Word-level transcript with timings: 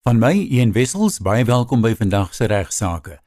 Van 0.00 0.16
my 0.16 0.32
Ian 0.32 0.70
Wessels, 0.72 1.18
baie 1.20 1.42
welkom 1.44 1.82
by 1.84 1.90
vandag 1.92 2.30
se 2.32 2.46
regsaake. 2.48 3.18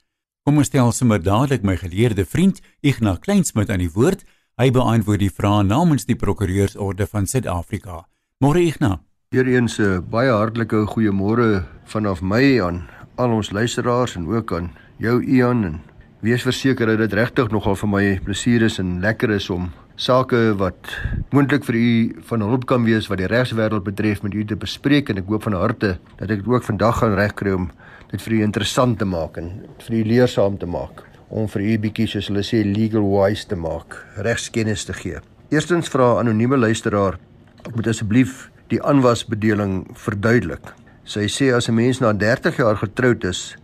Kom 0.41 0.55
ons 0.57 0.71
stel 0.71 0.87
sommer 0.89 1.19
dadelik 1.21 1.61
my 1.61 1.75
geleerde 1.77 2.23
vriend 2.25 2.63
Ignas 2.81 3.19
Kleinsmid 3.21 3.69
aan 3.69 3.83
die 3.83 3.91
woord. 3.93 4.23
Hy 4.57 4.71
beantwoord 4.73 5.21
die 5.21 5.29
vrae 5.29 5.61
namens 5.67 6.07
die 6.09 6.17
Prokureursorde 6.17 7.05
van 7.11 7.29
Suid-Afrika. 7.29 8.07
Môre 8.41 8.63
Ignas. 8.65 9.03
Weereens 9.29 9.77
'n 9.77 10.01
baie 10.09 10.33
hartlike 10.33 10.87
goeiemôre 10.89 11.61
vanaf 11.85 12.21
my 12.21 12.61
aan 12.61 12.89
al 13.17 13.37
ons 13.37 13.51
luisteraars 13.51 14.15
en 14.15 14.25
ook 14.25 14.53
aan 14.53 14.71
jou 14.97 15.21
Ian 15.21 15.63
en 15.63 15.81
wees 16.21 16.41
verseker 16.41 16.87
dat 16.87 16.97
dit 16.97 17.13
regtig 17.13 17.51
nogal 17.51 17.75
vir 17.75 17.89
my 17.89 18.19
plesier 18.23 18.61
is 18.61 18.79
en 18.79 18.99
lekker 18.99 19.29
is 19.29 19.49
om 19.49 19.69
sake 19.95 20.55
wat 20.57 20.89
moontlik 21.31 21.63
vir 21.65 21.75
u 21.75 22.21
van 22.29 22.41
hulp 22.41 22.65
kan 22.65 22.83
wees 22.83 23.07
wat 23.11 23.21
die 23.21 23.29
regswêreld 23.29 23.85
betref 23.85 24.23
met 24.23 24.33
u 24.33 24.45
te 24.45 24.55
bespreek 24.55 25.09
en 25.09 25.21
ek 25.21 25.29
hoop 25.29 25.43
van 25.43 25.53
harte 25.53 25.97
dat 26.17 26.29
ek 26.29 26.41
dit 26.41 26.47
ook 26.47 26.63
vandag 26.63 26.97
gaan 26.97 27.15
regkry 27.15 27.53
om 27.53 27.71
dit 28.11 28.21
vir 28.21 28.33
u 28.33 28.43
interessant 28.43 28.97
te 28.99 29.05
maak 29.05 29.37
en 29.37 29.51
vir 29.85 29.99
u 29.99 30.03
leersaam 30.03 30.57
te 30.57 30.65
maak 30.65 31.03
om 31.33 31.47
vir 31.49 31.65
u 31.65 31.77
bietjie 31.85 32.07
soos 32.09 32.29
hulle 32.29 32.43
sê 32.45 32.61
legal 32.65 33.05
wise 33.09 33.47
te 33.49 33.57
maak, 33.57 33.97
regskennis 34.21 34.85
te 34.85 34.93
gee. 34.93 35.17
Eerstens 35.49 35.89
vra 35.89 36.13
'n 36.13 36.27
anonieme 36.27 36.57
luisteraar, 36.57 37.17
ek 37.65 37.75
moet 37.75 37.87
asseblief 37.87 38.49
die 38.69 38.81
aanwasbedeling 38.81 39.87
verduidelik. 39.93 40.73
Sy 41.05 41.25
sê 41.27 41.53
as 41.53 41.69
'n 41.69 41.75
mens 41.75 41.99
na 41.99 42.13
30 42.13 42.57
jaar 42.57 42.77
getroud 42.77 43.23
is, 43.23 43.55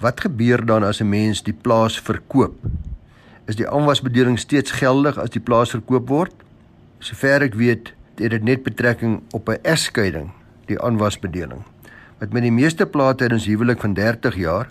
wat 0.00 0.20
gebeur 0.20 0.64
dan 0.66 0.84
as 0.84 1.00
'n 1.00 1.08
mens 1.08 1.42
die 1.42 1.52
plaas 1.52 2.00
verkoop? 2.00 2.54
Is 3.46 3.58
die 3.58 3.68
aanwasbedeling 3.68 4.38
steeds 4.38 4.74
geldig 4.80 5.18
as 5.22 5.30
die 5.34 5.42
plaas 5.42 5.74
verkoop 5.74 6.08
word. 6.10 6.34
Sover 6.98 7.44
ek 7.46 7.54
weet, 7.54 7.92
het 8.18 8.32
dit 8.32 8.42
net 8.42 8.64
betrekking 8.64 9.20
op 9.36 9.48
'n 9.48 9.60
egskeiding, 9.62 10.32
die 10.66 10.80
aanwasbedeling. 10.80 11.62
Wat 12.18 12.32
met 12.32 12.42
die 12.42 12.52
meeste 12.52 12.86
plate 12.86 13.24
in 13.24 13.32
ons 13.32 13.46
huwelik 13.46 13.80
van 13.80 13.94
30 13.94 14.36
jaar, 14.36 14.70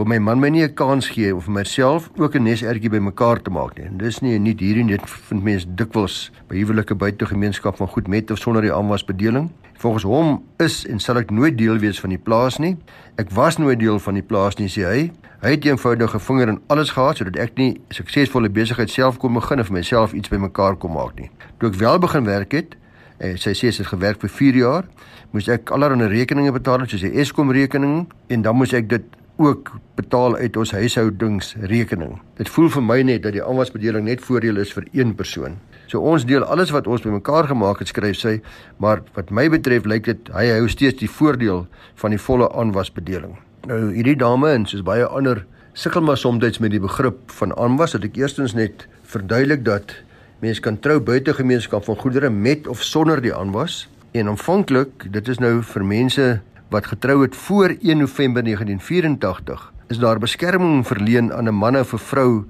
waar 0.00 0.08
my 0.08 0.18
man 0.18 0.40
my 0.40 0.48
nie 0.48 0.62
'n 0.64 0.74
kans 0.74 1.08
gee 1.08 1.28
vir 1.28 1.52
myself 1.52 2.10
ook 2.16 2.34
'n 2.34 2.42
nesertjie 2.42 2.88
bymekaar 2.88 3.42
te 3.42 3.50
maak 3.50 3.76
nie. 3.76 3.86
En 3.86 3.98
dis 3.98 4.20
nie 4.20 4.38
nie 4.38 4.54
hierdie 4.56 4.84
net 4.84 5.02
vind 5.04 5.42
mense 5.42 5.66
dikwels 5.74 6.30
by 6.48 6.56
huwelike 6.56 6.94
buite 6.94 7.26
gemeenskap 7.26 7.76
van 7.76 7.86
goed 7.86 8.08
met 8.08 8.30
of 8.30 8.38
sonder 8.38 8.62
die 8.62 8.72
aanwasbedeling. 8.72 9.50
Volgens 9.74 10.02
hom 10.02 10.42
is 10.56 10.86
en 10.86 10.98
sal 10.98 11.16
ek 11.16 11.30
nooit 11.30 11.58
deel 11.58 11.78
wees 11.78 12.00
van 12.00 12.10
die 12.10 12.18
plaas 12.18 12.58
nie. 12.58 12.76
Ek 13.16 13.30
was 13.30 13.58
nooit 13.58 13.78
deel 13.78 13.98
van 13.98 14.14
die 14.14 14.22
plaas 14.22 14.56
nie, 14.56 14.68
sê 14.68 14.84
hy. 14.84 15.12
Hy 15.42 15.50
het 15.50 15.64
eenvoudig 15.64 16.14
'n 16.14 16.20
vinger 16.20 16.48
in 16.48 16.60
alles 16.66 16.90
gehad 16.90 17.16
sodat 17.16 17.36
ek 17.36 17.58
nie 17.58 17.80
suksesvolle 17.90 18.48
besigheid 18.48 18.90
self 18.90 19.18
kon 19.18 19.34
begin 19.34 19.60
of 19.60 19.66
vir 19.66 19.76
myself 19.76 20.12
iets 20.12 20.28
bymekaar 20.28 20.76
kom 20.76 20.92
maak 20.92 21.18
nie. 21.18 21.30
Toe 21.58 21.68
ek 21.68 21.74
wel 21.74 21.98
begin 21.98 22.24
werk 22.24 22.52
het, 22.52 22.76
en 23.18 23.36
sy 23.38 23.50
sê 23.50 23.70
sy 23.70 23.82
het 23.82 23.86
gewerk 23.86 24.20
vir 24.20 24.30
4 24.30 24.54
jaar, 24.54 24.84
moes 25.30 25.48
ek 25.48 25.70
allerlei 25.70 26.08
rekeninge 26.08 26.52
betaal 26.52 26.86
soos 26.86 27.00
die 27.00 27.20
Eskom 27.20 27.50
rekening 27.50 28.06
en 28.28 28.42
dan 28.42 28.56
moes 28.56 28.72
ek 28.72 28.88
dit 28.88 29.02
ook 29.40 29.72
betaal 29.96 30.36
uit 30.36 30.56
ons 30.60 30.72
huishoudingsrekening. 30.76 32.18
Dit 32.36 32.48
voel 32.52 32.68
vir 32.76 32.84
my 32.84 32.98
net 33.08 33.24
dat 33.24 33.34
die 33.36 33.44
aanwasbedeling 33.44 34.04
net 34.04 34.20
voordeel 34.24 34.60
is 34.60 34.72
vir 34.76 34.86
een 34.92 35.14
persoon. 35.16 35.56
So 35.88 36.04
ons 36.06 36.26
deel 36.28 36.44
alles 36.44 36.70
wat 36.70 36.86
ons 36.86 37.02
bymekaar 37.02 37.48
gemaak 37.50 37.80
het, 37.82 37.90
skryf 37.90 38.20
sy, 38.20 38.36
maar 38.78 39.02
wat 39.16 39.32
my 39.34 39.48
betref 39.50 39.88
lyk 39.88 40.04
dit 40.06 40.28
hy 40.36 40.50
hou 40.52 40.68
steeds 40.70 41.00
die 41.00 41.10
voordeel 41.10 41.64
van 42.02 42.14
die 42.14 42.20
volle 42.20 42.50
aanwasbedeling. 42.52 43.38
Nou 43.68 43.80
hierdie 43.94 44.18
dame 44.20 44.52
en 44.54 44.68
soos 44.68 44.84
baie 44.86 45.08
ander 45.08 45.44
sukkel 45.72 46.04
maar 46.04 46.18
soms 46.20 46.58
met 46.60 46.70
die 46.74 46.82
begrip 46.82 47.30
van 47.40 47.56
aanwas 47.56 47.96
dat 47.96 48.04
ek 48.04 48.20
eerstens 48.20 48.54
net 48.54 48.86
verduidelik 49.08 49.64
dat 49.64 49.94
mense 50.40 50.60
kan 50.64 50.78
trou 50.80 50.98
buite 51.00 51.34
gemeenskap 51.36 51.84
van 51.84 51.96
goedere 51.96 52.30
met 52.30 52.68
of 52.68 52.82
sonder 52.82 53.20
die 53.20 53.34
aanwas 53.34 53.86
en 54.12 54.28
aanvanklik 54.28 55.06
dit 55.12 55.28
is 55.28 55.38
nou 55.38 55.60
vir 55.62 55.84
mense 55.86 56.26
wat 56.70 56.86
getrou 56.86 57.22
het 57.22 57.36
voor 57.36 57.76
1 57.82 57.98
November 57.98 58.42
1984 58.42 59.72
is 59.88 59.98
daar 59.98 60.18
beskerming 60.18 60.86
verleen 60.86 61.32
aan 61.32 61.48
'n 61.48 61.54
man 61.54 61.76
of 61.76 61.92
'n 61.92 61.98
vrou 61.98 62.44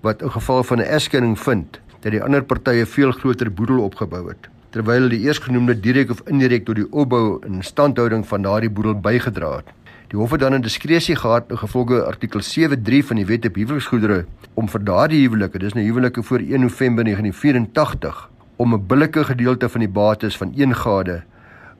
wat 0.00 0.22
in 0.22 0.30
geval 0.30 0.64
van 0.64 0.78
'n 0.78 0.90
egskeiding 0.96 1.38
vind 1.38 1.80
dat 2.00 2.12
die 2.12 2.22
ander 2.22 2.44
partye 2.44 2.86
veel 2.86 3.10
groter 3.12 3.52
boedel 3.52 3.82
opgebou 3.82 4.28
het 4.28 4.48
terwyl 4.70 5.08
die 5.08 5.20
eersgenoemde 5.20 5.80
direk 5.80 6.10
of 6.10 6.20
indirek 6.28 6.64
tot 6.64 6.76
die 6.76 6.92
opbou 6.92 7.38
en 7.46 7.54
instandhouding 7.54 8.26
van 8.28 8.42
daardie 8.42 8.70
boedel 8.70 8.98
bygedra 9.00 9.56
het. 9.56 9.70
Die 10.12 10.18
hof 10.18 10.30
het 10.30 10.40
dan 10.40 10.54
'n 10.54 10.60
diskresie 10.60 11.16
gehad 11.16 11.50
in 11.50 11.58
gevolge 11.58 12.04
artikel 12.04 12.40
7.3 12.40 13.04
van 13.04 13.16
die 13.16 13.26
Wet 13.26 13.46
op 13.46 13.54
Huweliksgoedere 13.54 14.24
om 14.54 14.68
vir 14.68 14.84
daardie 14.84 15.22
huwelike, 15.28 15.58
dis 15.58 15.72
nou 15.72 15.84
huwelike 15.84 16.22
voor 16.22 16.38
1 16.38 16.60
November 16.60 17.04
1984, 17.04 18.30
om 18.56 18.74
'n 18.74 18.86
billike 18.86 19.24
gedeelte 19.24 19.68
van 19.68 19.80
die 19.80 19.88
bates 19.88 20.36
van 20.36 20.52
een 20.56 20.74
gade 20.74 21.22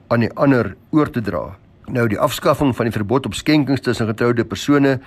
aan 0.07 0.19
die 0.19 0.33
ander 0.33 0.75
oor 0.89 1.09
te 1.09 1.21
dra. 1.21 1.57
Nou 1.87 2.03
die 2.11 2.19
afskaffing 2.19 2.73
van 2.75 2.89
die 2.89 2.91
verbod 2.91 3.25
op 3.25 3.35
skenkings 3.37 3.81
tussen 3.81 4.09
getroude 4.09 4.43
persone 4.45 4.97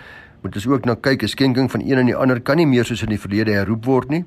moet 0.40 0.54
ons 0.56 0.66
ook 0.66 0.84
na 0.88 0.94
kyk. 0.94 1.22
'n 1.22 1.28
Skenking 1.28 1.70
van 1.70 1.80
een 1.80 1.98
aan 1.98 2.06
die 2.06 2.16
ander 2.16 2.40
kan 2.40 2.56
nie 2.56 2.66
meer 2.66 2.84
soos 2.84 3.02
in 3.02 3.08
die 3.08 3.20
verlede 3.20 3.52
herroep 3.52 3.84
word 3.84 4.08
nie. 4.08 4.24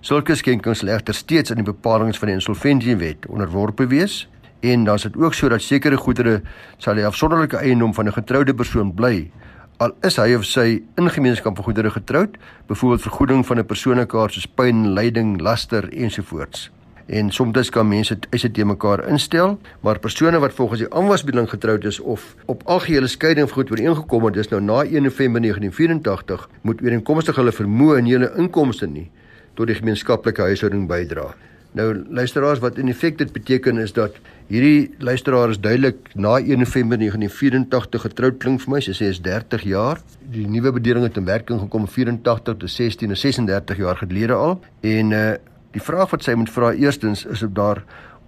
Sulke 0.00 0.34
skenkings 0.34 0.82
lê 0.82 0.92
egter 0.92 1.14
steeds 1.14 1.50
aan 1.50 1.56
die 1.56 1.72
bepalinge 1.72 2.12
van 2.12 2.28
die 2.28 2.34
insolventiewet 2.34 3.26
onderworpe 3.26 3.86
wees 3.86 4.28
en 4.60 4.84
dan 4.84 4.94
is 4.94 5.02
dit 5.02 5.16
ook 5.16 5.34
so 5.34 5.48
dat 5.48 5.62
sekere 5.62 5.96
goedere 5.96 6.42
sal 6.78 6.94
die 6.94 7.06
afsonderlike 7.06 7.56
eiendom 7.56 7.94
van 7.94 8.06
'n 8.06 8.12
getroude 8.12 8.54
persoon 8.54 8.94
bly 8.94 9.30
al 9.78 9.92
is 10.06 10.16
hy 10.16 10.34
of 10.34 10.44
sy 10.44 10.82
in 10.96 11.10
gemeenskap 11.10 11.56
van 11.56 11.64
goedere 11.64 11.90
getroud, 11.90 12.36
byvoorbeeld 12.68 13.02
vergoeding 13.02 13.46
van 13.46 13.58
'n 13.58 13.66
persoonlike 13.66 14.28
soos 14.30 14.46
pyn, 14.46 14.92
lyding, 14.94 15.40
laster 15.40 15.92
ensovoorts. 15.92 16.70
En 17.06 17.30
soms 17.30 17.70
kan 17.70 17.88
mense 17.88 18.16
eise 18.30 18.50
te 18.50 18.64
mekaar 18.64 19.02
instel, 19.08 19.58
maar 19.80 19.98
persone 19.98 20.38
wat 20.40 20.52
volgens 20.52 20.80
die 20.80 20.88
aanwasbedeling 20.88 21.50
getroud 21.50 21.84
is 21.84 22.00
of 22.00 22.34
op 22.46 22.62
algehele 22.64 23.06
skeiding 23.06 23.50
goed 23.50 23.70
ooreengekom 23.70 24.24
het, 24.24 24.34
dis 24.34 24.48
nou 24.48 24.62
na 24.62 24.82
1 24.84 25.02
November 25.02 25.40
1984, 25.40 26.48
moet 26.62 26.80
ooreenkomstig 26.80 27.36
hulle 27.36 27.52
vermoë 27.52 27.98
en 27.98 28.08
hulle 28.08 28.32
inkomste 28.40 28.88
nie 28.88 29.10
tot 29.54 29.68
die 29.70 29.76
gemeenskaplike 29.76 30.42
huishouding 30.42 30.88
bydra. 30.90 31.28
Nou 31.74 31.88
luisteraars 32.08 32.60
wat 32.62 32.78
in 32.78 32.88
effek 32.88 33.18
dit 33.18 33.30
beteken 33.34 33.78
is 33.82 33.92
dat 33.92 34.16
hierdie 34.46 34.94
luisteraar 34.98 35.50
is 35.50 35.58
duidelik 35.60 36.10
na 36.14 36.36
1 36.38 36.58
November 36.62 36.98
1984 36.98 38.04
getroud 38.06 38.38
klink 38.42 38.62
vir 38.62 38.72
my 38.74 38.80
sy 38.82 38.94
sê 38.94 39.08
is 39.10 39.18
30 39.22 39.66
jaar 39.66 39.98
die 40.34 40.46
nuwe 40.46 40.72
bedeling 40.76 41.06
het 41.06 41.18
in 41.18 41.26
werking 41.26 41.58
gekom 41.64 41.88
84 41.90 42.44
tot 42.46 42.70
16 42.70 43.10
en 43.10 43.18
36 43.18 43.82
jaar 43.82 43.98
gelede 44.04 44.38
al 44.38 44.60
en 44.80 45.12
uh 45.12 45.34
die 45.74 45.82
vraag 45.82 46.12
wat 46.14 46.22
sy 46.22 46.36
moet 46.38 46.52
vra 46.54 46.72
eerstens 46.72 47.24
is 47.26 47.42
op 47.42 47.54
daar 47.54 47.82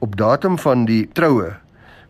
op 0.05 0.17
datum 0.19 0.59
van 0.59 0.84
die 0.89 1.07
troue 1.17 1.55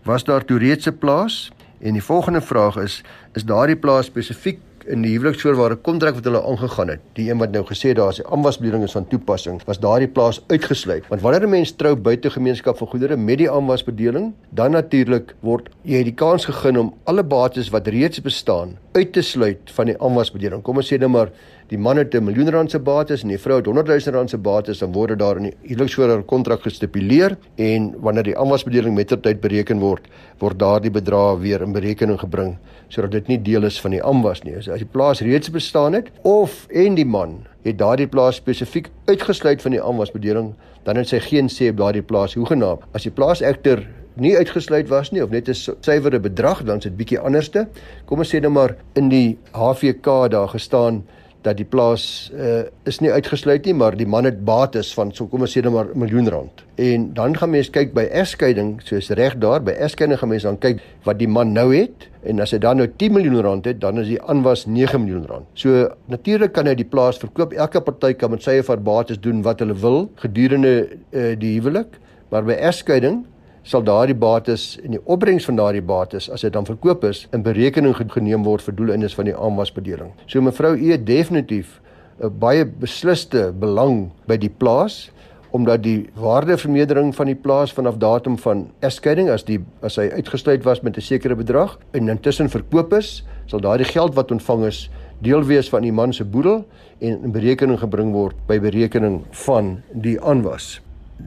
was 0.08 0.24
daar 0.24 0.44
toe 0.44 0.58
reeds 0.58 0.88
'n 0.88 0.98
plaas 0.98 1.50
en 1.80 1.92
die 1.92 2.02
volgende 2.02 2.40
vraag 2.40 2.76
is 2.76 3.02
is 3.34 3.44
daardie 3.44 3.76
plaas 3.76 4.06
spesifiek 4.06 4.60
in 4.86 5.02
die 5.02 5.12
huweliksvoorwaarde 5.16 5.78
kontrak 5.86 6.16
wat 6.18 6.26
hulle 6.28 6.42
aangegaan 6.46 6.92
het, 6.94 7.02
die 7.18 7.28
een 7.28 7.40
wat 7.42 7.52
nou 7.54 7.64
gesê 7.66 7.92
daar 7.96 8.12
is, 8.14 8.20
die 8.20 8.28
aanwasbedeling 8.32 8.84
is 8.86 8.94
van 8.96 9.06
toepassing, 9.10 9.58
was 9.66 9.80
daardie 9.82 10.08
plaas 10.08 10.40
uitgesluit. 10.52 11.08
Want 11.10 11.22
wanneer 11.22 11.46
'n 11.46 11.50
mens 11.50 11.72
trou 11.72 11.96
buite 11.96 12.30
gemeenskap 12.30 12.78
van 12.78 12.88
goedere 12.88 13.16
met 13.16 13.38
die 13.38 13.50
aanwasbedeling, 13.50 14.32
dan 14.50 14.70
natuurlik 14.70 15.34
word 15.40 15.68
jy 15.82 16.02
die 16.02 16.14
kans 16.14 16.44
gegee 16.44 16.78
om 16.78 16.94
alle 17.04 17.24
bates 17.24 17.70
wat 17.70 17.86
reeds 17.86 18.20
bestaan 18.20 18.78
uit 18.92 19.12
te 19.12 19.22
sluit 19.22 19.58
van 19.64 19.86
die 19.86 20.00
aanwasbedeling. 20.00 20.62
Kom 20.62 20.76
ons 20.76 20.92
sê 20.92 20.98
nou 20.98 21.10
maar 21.10 21.30
die 21.68 21.78
man 21.78 21.96
het 21.96 22.14
'n 22.14 22.24
miljoen 22.24 22.50
rand 22.50 22.70
se 22.70 22.78
bates 22.78 23.22
en 23.22 23.28
die 23.28 23.38
vrou 23.38 23.56
het 23.56 23.66
100 23.66 23.86
000 23.86 24.16
rand 24.16 24.30
se 24.30 24.38
bates, 24.38 24.78
dan 24.78 24.92
word 24.92 25.08
dit 25.08 25.18
daar 25.18 25.36
in 25.36 25.42
die 25.42 25.54
huweliksvoorwaarde 25.62 26.22
kontrak 26.22 26.62
gestipuleer 26.62 27.36
en 27.56 27.94
wanneer 28.00 28.22
die 28.22 28.38
aanwasbedeling 28.38 28.94
mettertyd 28.94 29.40
bereken 29.40 29.78
word, 29.78 30.06
word 30.38 30.58
daardie 30.58 30.90
bedrag 30.90 31.38
weer 31.38 31.62
in 31.62 31.72
berekening 31.72 32.18
gebring 32.18 32.56
sodat 32.88 33.10
dit 33.10 33.26
nie 33.28 33.42
deel 33.42 33.64
is 33.64 33.80
van 33.80 33.90
die 33.90 34.02
aanwas 34.02 34.42
nie. 34.44 34.54
So 34.62 34.72
as 34.72 34.78
die 34.78 34.86
plaas 34.92 35.20
reeds 35.20 35.50
bestaan 35.50 35.92
het 35.92 36.10
of 36.22 36.66
en 36.70 36.94
die 36.94 37.04
man 37.04 37.46
het 37.64 37.78
daardie 37.78 38.06
plaas 38.06 38.36
spesifiek 38.36 38.90
uitgesluit 39.06 39.62
van 39.62 39.70
die 39.70 39.82
aanwasbedeling, 39.82 40.54
dan 40.84 40.96
het 40.96 41.08
sy 41.08 41.18
geen 41.18 41.48
sê 41.48 41.70
op 41.70 41.76
daardie 41.76 42.02
plaas 42.02 42.34
hoegenaamd. 42.34 42.80
As 42.94 43.02
die 43.02 43.10
plaas 43.10 43.42
egter 43.42 43.82
nie 44.16 44.36
uitgesluit 44.36 44.88
was 44.88 45.10
nie 45.12 45.22
of 45.22 45.30
net 45.30 45.48
'n 45.48 45.54
suiwere 45.80 46.20
bedrag 46.20 46.64
dan 46.64 46.78
is 46.78 46.84
dit 46.84 46.96
bietjie 46.96 47.18
anderste. 47.18 47.66
Kom 48.06 48.18
ons 48.18 48.34
sê 48.34 48.40
nou 48.40 48.52
maar 48.52 48.76
in 48.94 49.08
die 49.08 49.38
HVK 49.52 50.30
daar 50.30 50.48
gestaan 50.48 51.04
dat 51.46 51.60
die 51.60 51.66
plaas 51.68 52.30
uh, 52.34 52.64
is 52.90 52.98
nie 53.02 53.12
uitgesluit 53.12 53.66
nie, 53.68 53.74
maar 53.78 53.96
die 53.98 54.08
man 54.08 54.26
het 54.26 54.42
bates 54.46 54.90
van 54.96 55.12
so 55.14 55.28
kom 55.30 55.46
ons 55.46 55.54
sê 55.54 55.62
net 55.62 55.72
maar 55.74 55.92
'n 55.92 55.98
miljoen 56.02 56.28
rand. 56.34 56.64
En 56.76 57.12
dan 57.14 57.36
gaan 57.36 57.50
mense 57.50 57.70
kyk 57.70 57.94
by 57.94 58.06
egskeiding, 58.10 58.80
soos 58.84 59.10
reg 59.10 59.38
daar 59.38 59.62
by 59.62 59.72
egskeiding 59.72 60.18
gaan 60.18 60.28
mense 60.28 60.46
dan 60.46 60.58
kyk 60.58 60.82
wat 61.04 61.18
die 61.18 61.28
man 61.28 61.52
nou 61.52 61.70
het 61.74 62.08
en 62.26 62.40
as 62.40 62.50
hy 62.50 62.58
dan 62.58 62.76
nou 62.76 62.88
10 62.88 63.12
miljoen 63.12 63.40
rand 63.42 63.64
het, 63.64 63.80
dan 63.80 63.98
is 63.98 64.08
die 64.08 64.22
aanwas 64.22 64.66
9 64.66 65.00
miljoen 65.04 65.26
rand. 65.26 65.46
So 65.54 65.88
natuurlik 66.06 66.52
kan 66.52 66.66
hy 66.66 66.74
die 66.74 66.84
plaas 66.84 67.18
verkoop. 67.18 67.52
Elke 67.52 67.80
party 67.80 68.12
kan 68.14 68.30
met 68.30 68.42
sy 68.42 68.58
of 68.58 68.66
haar 68.66 68.82
bates 68.82 69.20
doen 69.20 69.42
wat 69.42 69.60
hulle 69.60 69.74
wil 69.74 70.10
gedurende 70.16 70.88
uh, 71.12 71.38
die 71.38 71.54
huwelik, 71.60 72.00
maar 72.30 72.42
by 72.42 72.58
egskeiding 72.58 73.24
sal 73.66 73.82
daardie 73.82 74.14
bates 74.14 74.76
en 74.84 74.94
die 74.94 75.02
opbrengs 75.10 75.46
van 75.48 75.58
daardie 75.58 75.82
bates 75.82 76.30
as 76.30 76.44
dit 76.46 76.54
dan 76.54 76.66
verkoop 76.68 77.04
is 77.08 77.24
in 77.34 77.42
berekening 77.42 77.96
geneem 77.98 78.46
word 78.46 78.62
vir 78.62 78.76
doeleindes 78.78 79.16
van 79.18 79.26
die 79.26 79.34
aanwasbedeling. 79.34 80.12
So 80.30 80.40
mevrou 80.40 80.76
U 80.76 80.92
het 80.92 81.06
definitief 81.06 81.80
'n 82.22 82.38
baie 82.38 82.64
beslisste 82.64 83.52
belang 83.52 84.10
by 84.26 84.36
die 84.36 84.50
plaas 84.50 85.10
omdat 85.50 85.82
die 85.82 86.08
waardevermeerdering 86.14 87.14
van 87.14 87.26
die 87.26 87.38
plaas 87.38 87.72
vanaf 87.72 87.96
datum 87.96 88.38
van 88.38 88.70
egskeiding 88.80 89.30
as 89.32 89.44
die 89.44 89.58
as 89.82 89.96
hy 89.96 90.08
uitgesluit 90.12 90.64
was 90.64 90.82
met 90.82 90.96
'n 90.96 91.00
sekere 91.00 91.34
bedrag 91.34 91.78
en 91.92 92.08
intussen 92.08 92.48
verkoop 92.48 92.92
is, 92.92 93.24
sal 93.46 93.60
daardie 93.60 93.86
geld 93.86 94.14
wat 94.14 94.30
ontvang 94.30 94.64
is 94.64 94.90
deel 95.20 95.42
wees 95.42 95.68
van 95.68 95.82
die 95.82 95.92
man 95.92 96.12
se 96.12 96.24
boedel 96.24 96.64
en 96.98 97.22
in 97.24 97.32
berekening 97.32 97.78
gebring 97.78 98.12
word 98.12 98.36
by 98.46 98.58
berekening 98.60 99.24
van 99.30 99.82
die 99.92 100.20
aanwas. 100.20 100.80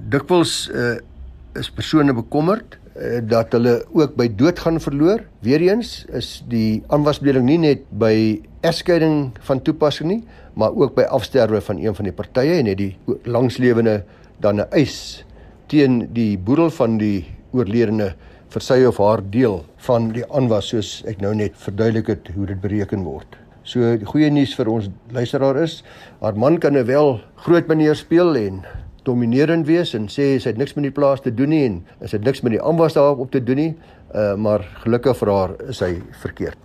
Dikwels 0.10 0.70
uh, 0.70 1.00
is 1.58 1.70
persone 1.74 2.14
bekommerd 2.14 2.78
uh, 2.96 3.20
dat 3.26 3.54
hulle 3.56 3.80
ook 3.96 4.16
by 4.20 4.28
dood 4.36 4.60
gaan 4.60 4.80
verloor. 4.80 5.24
Weereens 5.46 6.06
is 6.14 6.44
die 6.52 6.84
aanwasbedeling 6.94 7.48
nie 7.48 7.60
net 7.64 7.88
by 7.90 8.14
egskeiding 8.66 9.32
van 9.48 9.62
toepassing 9.64 10.10
nie, 10.12 10.22
maar 10.60 10.76
ook 10.76 10.96
by 10.98 11.08
afsterwe 11.10 11.62
van 11.62 11.80
een 11.80 11.96
van 11.96 12.10
die 12.10 12.16
partye 12.16 12.60
en 12.60 12.70
het 12.70 12.80
die 12.82 12.94
langslewende 13.26 14.04
dan 14.40 14.60
'n 14.60 14.70
eis 14.72 15.26
teen 15.68 16.10
die 16.14 16.38
boedel 16.38 16.70
van 16.70 16.98
die 16.98 17.26
oorledene 17.52 18.14
vir 18.50 18.62
sy 18.62 18.84
of 18.90 18.98
haar 18.98 19.22
deel 19.22 19.64
van 19.86 20.10
die 20.14 20.26
aanwas 20.34 20.72
soos 20.74 21.04
ek 21.10 21.22
nou 21.22 21.36
net 21.36 21.54
verduidelik 21.56 22.08
het 22.08 22.32
hoe 22.36 22.46
dit 22.46 22.62
bereken 22.62 23.04
word. 23.06 23.38
So 23.64 23.98
die 23.98 24.06
goeie 24.06 24.30
nuus 24.34 24.56
vir 24.58 24.70
ons 24.72 24.90
luisteraar 25.14 25.60
is, 25.62 25.84
haar 26.22 26.36
man 26.36 26.58
kan 26.58 26.74
nou 26.74 26.84
wel 26.84 27.20
groot 27.46 27.68
meneer 27.70 27.96
speel 27.96 28.36
en 28.36 28.64
dominerend 29.10 29.68
wees 29.68 29.96
en 29.98 30.08
sê 30.12 30.36
sy 30.38 30.54
het 30.54 30.62
niks 30.62 30.78
met 30.78 30.86
die 30.88 30.96
plaas 30.96 31.24
te 31.26 31.34
doen 31.34 31.50
nie 31.54 31.66
en 31.68 31.80
sy 32.06 32.16
het 32.18 32.28
niks 32.28 32.44
met 32.46 32.56
die 32.56 32.62
aanwas 32.62 32.98
daarop 32.98 33.34
te 33.34 33.42
doen 33.44 33.64
nie, 33.64 33.72
uh, 34.14 34.36
maar 34.38 34.66
gelukkig 34.86 35.18
vir 35.24 35.34
haar 35.34 35.56
is 35.74 35.82
hy 35.86 35.96
verkeerd. 36.22 36.58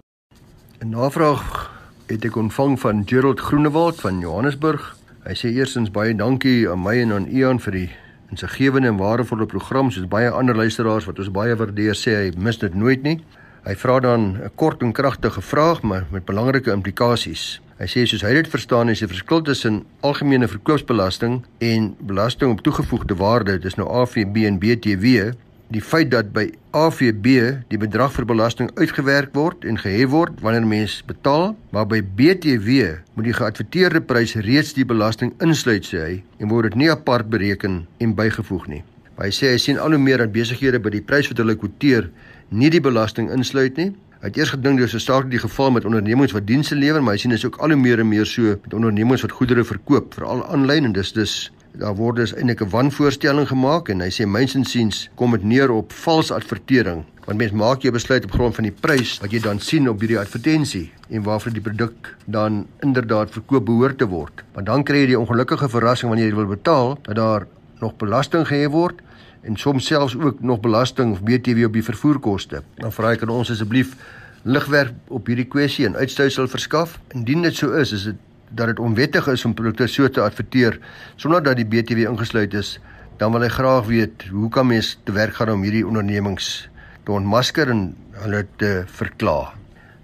'n 0.85 0.91
Navraag 0.93 1.71
het 2.11 2.25
ek 2.29 2.37
ontvang 2.37 2.77
van 2.81 3.03
Gerald 3.09 3.41
Groenewald 3.41 4.01
van 4.05 4.21
Johannesburg. 4.21 4.97
Hy 5.25 5.33
sê 5.33 5.49
eersins 5.57 5.89
baie 5.91 6.13
dankie 6.13 6.69
aan 6.69 6.83
my 6.85 6.99
en 7.01 7.13
aan 7.17 7.29
Ian 7.33 7.61
vir 7.65 7.73
die 7.73 7.91
insiggewende 8.35 8.91
en 8.93 8.99
waardevolle 9.01 9.47
program 9.47 9.91
soos 9.91 10.09
baie 10.11 10.29
ander 10.29 10.57
luisteraars 10.57 11.07
wat 11.09 11.19
ons 11.23 11.33
baie 11.33 11.57
waardeer 11.57 11.97
sê 11.97 12.17
hy 12.19 12.33
mis 12.37 12.61
dit 12.61 12.75
nooit 12.75 13.03
nie. 13.03 13.19
Hy 13.65 13.75
vra 13.81 14.01
dan 14.01 14.37
'n 14.45 14.51
kort 14.55 14.83
en 14.83 14.93
kragtige 14.93 15.41
vraag 15.41 15.83
maar 15.83 16.05
met 16.11 16.25
belangrike 16.25 16.71
implikasies. 16.71 17.64
Hy 17.75 17.89
sê 17.91 18.05
soos 18.07 18.23
hy 18.23 18.37
dit 18.37 18.47
verstaan 18.47 18.93
is 18.93 19.01
die 19.03 19.09
verskil 19.11 19.41
tussen 19.43 19.81
algemene 20.07 20.47
verkoopsbelasting 20.47 21.41
en 21.59 21.89
belasting 22.07 22.53
op 22.55 22.61
toegevoegde 22.63 23.17
waarde, 23.19 23.57
dis 23.59 23.75
nou 23.75 23.89
AVB 23.91 24.45
en 24.47 24.61
BTW, 24.63 25.33
die 25.75 25.83
feit 25.83 26.13
dat 26.13 26.31
by 26.37 26.45
AVB 26.71 27.27
die 27.73 27.81
bedrag 27.83 28.13
vir 28.15 28.29
belasting 28.31 28.71
uitgewerk 28.79 29.35
word 29.35 29.67
en 29.67 29.81
gehef 29.83 30.13
word 30.13 30.39
wanneer 30.45 30.69
mens 30.71 31.01
betaal, 31.09 31.57
maar 31.75 31.89
by 31.91 31.99
BTW 31.99 32.95
moet 33.17 33.27
die 33.27 33.35
geadverteerde 33.35 34.05
prys 34.07 34.37
reeds 34.47 34.71
die 34.79 34.87
belasting 34.87 35.35
insluit 35.43 35.91
sê 35.91 36.05
hy 36.05 36.15
en 36.39 36.55
word 36.55 36.71
dit 36.71 36.85
nie 36.85 36.93
apart 36.95 37.27
bereken 37.33 37.83
en 37.99 38.15
bygevoeg 38.15 38.71
nie. 38.71 38.85
Maar 39.17 39.33
hy 39.33 39.35
sê 39.35 39.51
hy 39.51 39.59
sien 39.63 39.83
al 39.83 39.95
hoe 39.95 40.03
meer 40.03 40.23
dat 40.23 40.35
besighede 40.35 40.79
by 40.83 40.95
die 40.95 41.03
prys 41.03 41.27
wat 41.31 41.43
hulle 41.43 41.59
kwoteer 41.59 42.07
nie 42.55 42.71
die 42.71 42.83
belasting 42.83 43.33
insluit 43.35 43.79
nie. 43.81 43.91
Het 44.25 44.39
eers 44.41 44.55
gedink 44.55 44.79
dit 44.81 44.87
is 44.87 44.95
'n 44.95 45.05
saak 45.05 45.31
die 45.31 45.39
geval 45.39 45.71
met 45.71 45.85
ondernemings 45.85 46.33
wat 46.33 46.47
dienste 46.47 46.75
lewer, 46.75 47.03
maar 47.03 47.13
hy 47.13 47.19
sien 47.19 47.31
dit 47.31 47.39
is 47.39 47.45
ook 47.45 47.57
al 47.57 47.69
hoe 47.69 47.77
meer 47.77 47.99
en 47.99 48.09
meer 48.09 48.27
so 48.27 48.43
met 48.43 48.75
ondernemings 48.75 49.21
wat 49.21 49.33
goedere 49.33 49.65
verkoop, 49.65 50.15
veral 50.15 50.47
aanlyn 50.47 50.85
en 50.85 50.93
dis 50.93 51.13
dis 51.13 51.53
daar 51.73 51.95
word 51.95 52.17
dus 52.17 52.35
eintlik 52.35 52.61
'n 52.63 52.71
wanvoorstelling 52.71 53.49
gemaak 53.49 53.89
en 53.89 54.01
hy 54.01 54.09
sê 54.09 54.27
myns 54.27 54.55
insiens 54.55 55.11
kom 55.15 55.31
dit 55.31 55.43
neer 55.43 55.71
op 55.71 55.93
vals 55.93 56.31
advertering. 56.31 57.05
Want 57.27 57.39
mens 57.39 57.53
maak 57.53 57.83
jy 57.83 57.91
besluit 57.91 58.25
op 58.25 58.31
grond 58.33 58.55
van 58.55 58.65
die 58.65 58.77
prys 58.81 59.19
wat 59.21 59.31
jy 59.31 59.41
dan 59.41 59.61
sien 59.61 59.89
op 59.89 60.01
hierdie 60.01 60.19
advertensie 60.19 60.93
en 61.11 61.23
waarvoor 61.23 61.53
die 61.53 61.61
produk 61.61 62.17
dan 62.25 62.67
inderdaad 62.81 63.31
verkoop 63.31 63.65
behoort 63.65 63.99
te 63.99 64.07
word. 64.07 64.45
Want 64.55 64.67
dan 64.67 64.85
kry 64.85 64.97
jy 64.97 65.07
die 65.07 65.19
ongelukkige 65.19 65.69
verrassing 65.69 66.09
wanneer 66.09 66.29
jy 66.29 66.35
wil 66.35 66.57
betaal 66.57 66.99
dat 67.03 67.17
daar 67.17 67.47
nog 67.81 67.97
belasting 67.97 68.47
gehef 68.47 68.71
word 68.71 69.03
en 69.45 69.57
soms 69.57 69.87
selfs 69.87 70.17
ook 70.17 70.41
nog 70.41 70.61
belasting 70.61 71.13
of 71.13 71.23
BTW 71.23 71.65
op 71.69 71.73
die 71.73 71.85
vervoerkoste 71.85 72.63
dan 72.81 72.93
vra 72.93 73.15
ek 73.15 73.23
aan 73.23 73.35
ons 73.35 73.51
asseblief 73.51 73.97
ligwerk 74.45 74.93
op 75.09 75.27
hierdie 75.27 75.49
kwessie 75.49 75.87
en 75.89 75.97
uitsluitsel 75.97 76.49
verskaf 76.49 76.99
indien 77.17 77.43
dit 77.43 77.57
so 77.57 77.73
is 77.81 77.93
is 77.93 78.09
dit 78.11 78.23
dat 78.55 78.71
dit 78.71 78.79
onwettig 78.79 79.27
is 79.29 79.45
om 79.45 79.55
produkte 79.55 79.87
so 79.91 80.09
te 80.09 80.23
adverteer 80.23 80.79
sonder 81.17 81.43
dat 81.43 81.59
die 81.59 81.67
BTW 81.67 82.07
ingesluit 82.07 82.55
is, 82.55 82.79
dan 83.19 83.35
wil 83.35 83.47
hy 83.47 83.51
graag 83.53 83.91
weet 83.91 84.29
hoe 84.31 84.51
kan 84.51 84.71
mens 84.71 84.95
te 85.05 85.15
werk 85.15 85.35
gaan 85.39 85.55
om 85.57 85.67
hierdie 85.67 85.87
ondernemings 85.87 86.69
te 87.05 87.13
ontmasker 87.15 87.71
en 87.71 87.91
hulle 88.25 88.45
te 88.59 88.73
verklaar. 88.87 89.55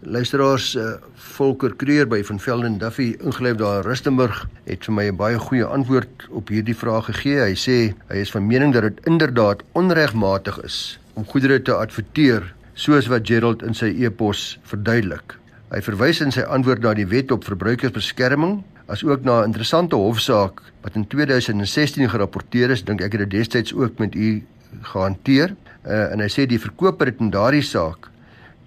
Luisteraars 0.01 0.75
uh, 0.81 0.95
Volker 1.13 1.75
Kreer 1.77 2.07
by 2.09 2.23
van 2.25 2.39
Velden 2.41 2.79
Duffy 2.81 3.11
ingelyf 3.21 3.59
daar 3.61 3.83
in 3.83 3.85
Rustenburg 3.85 4.47
het 4.65 4.87
vir 4.89 4.95
my 4.97 5.05
'n 5.11 5.17
baie 5.17 5.39
goeie 5.39 5.65
antwoord 5.65 6.25
op 6.31 6.49
hierdie 6.49 6.75
vraag 6.75 7.05
gegee. 7.05 7.37
Hy 7.37 7.53
sê 7.53 7.93
hy 8.09 8.17
is 8.17 8.33
van 8.33 8.47
mening 8.47 8.73
dat 8.73 8.83
dit 8.83 9.01
inderdaad 9.05 9.61
onregmatig 9.73 10.57
is 10.65 10.99
om 11.15 11.27
goedere 11.27 11.61
te 11.63 11.75
adverteer 11.75 12.55
soos 12.73 13.09
wat 13.13 13.27
Gerald 13.27 13.63
in 13.63 13.75
sy 13.75 13.93
e-pos 14.01 14.59
verduidelik. 14.63 15.37
Hy 15.71 15.83
verwys 15.83 16.21
in 16.21 16.33
sy 16.33 16.49
antwoord 16.49 16.81
na 16.81 16.95
die 16.95 17.07
wet 17.07 17.31
op 17.31 17.45
verbruikersbeskerming 17.45 18.63
as 18.89 19.05
ook 19.05 19.23
na 19.23 19.43
'n 19.43 19.53
interessante 19.53 19.97
hofsaak 19.97 20.63
wat 20.81 20.97
in 20.97 21.07
2016 21.07 22.09
gerapporteer 22.09 22.71
is, 22.71 22.85
dink 22.85 23.03
ek 23.03 23.13
het 23.13 23.29
dit 23.29 23.31
destyds 23.31 23.75
ook 23.75 23.99
met 23.99 24.15
u 24.15 24.43
gehanteer. 24.81 25.55
Uh, 25.87 26.13
en 26.13 26.21
hy 26.21 26.29
sê 26.29 26.47
die 26.47 26.61
verkoper 26.61 27.07
het 27.07 27.21
in 27.21 27.31
daardie 27.31 27.63
saak 27.63 28.10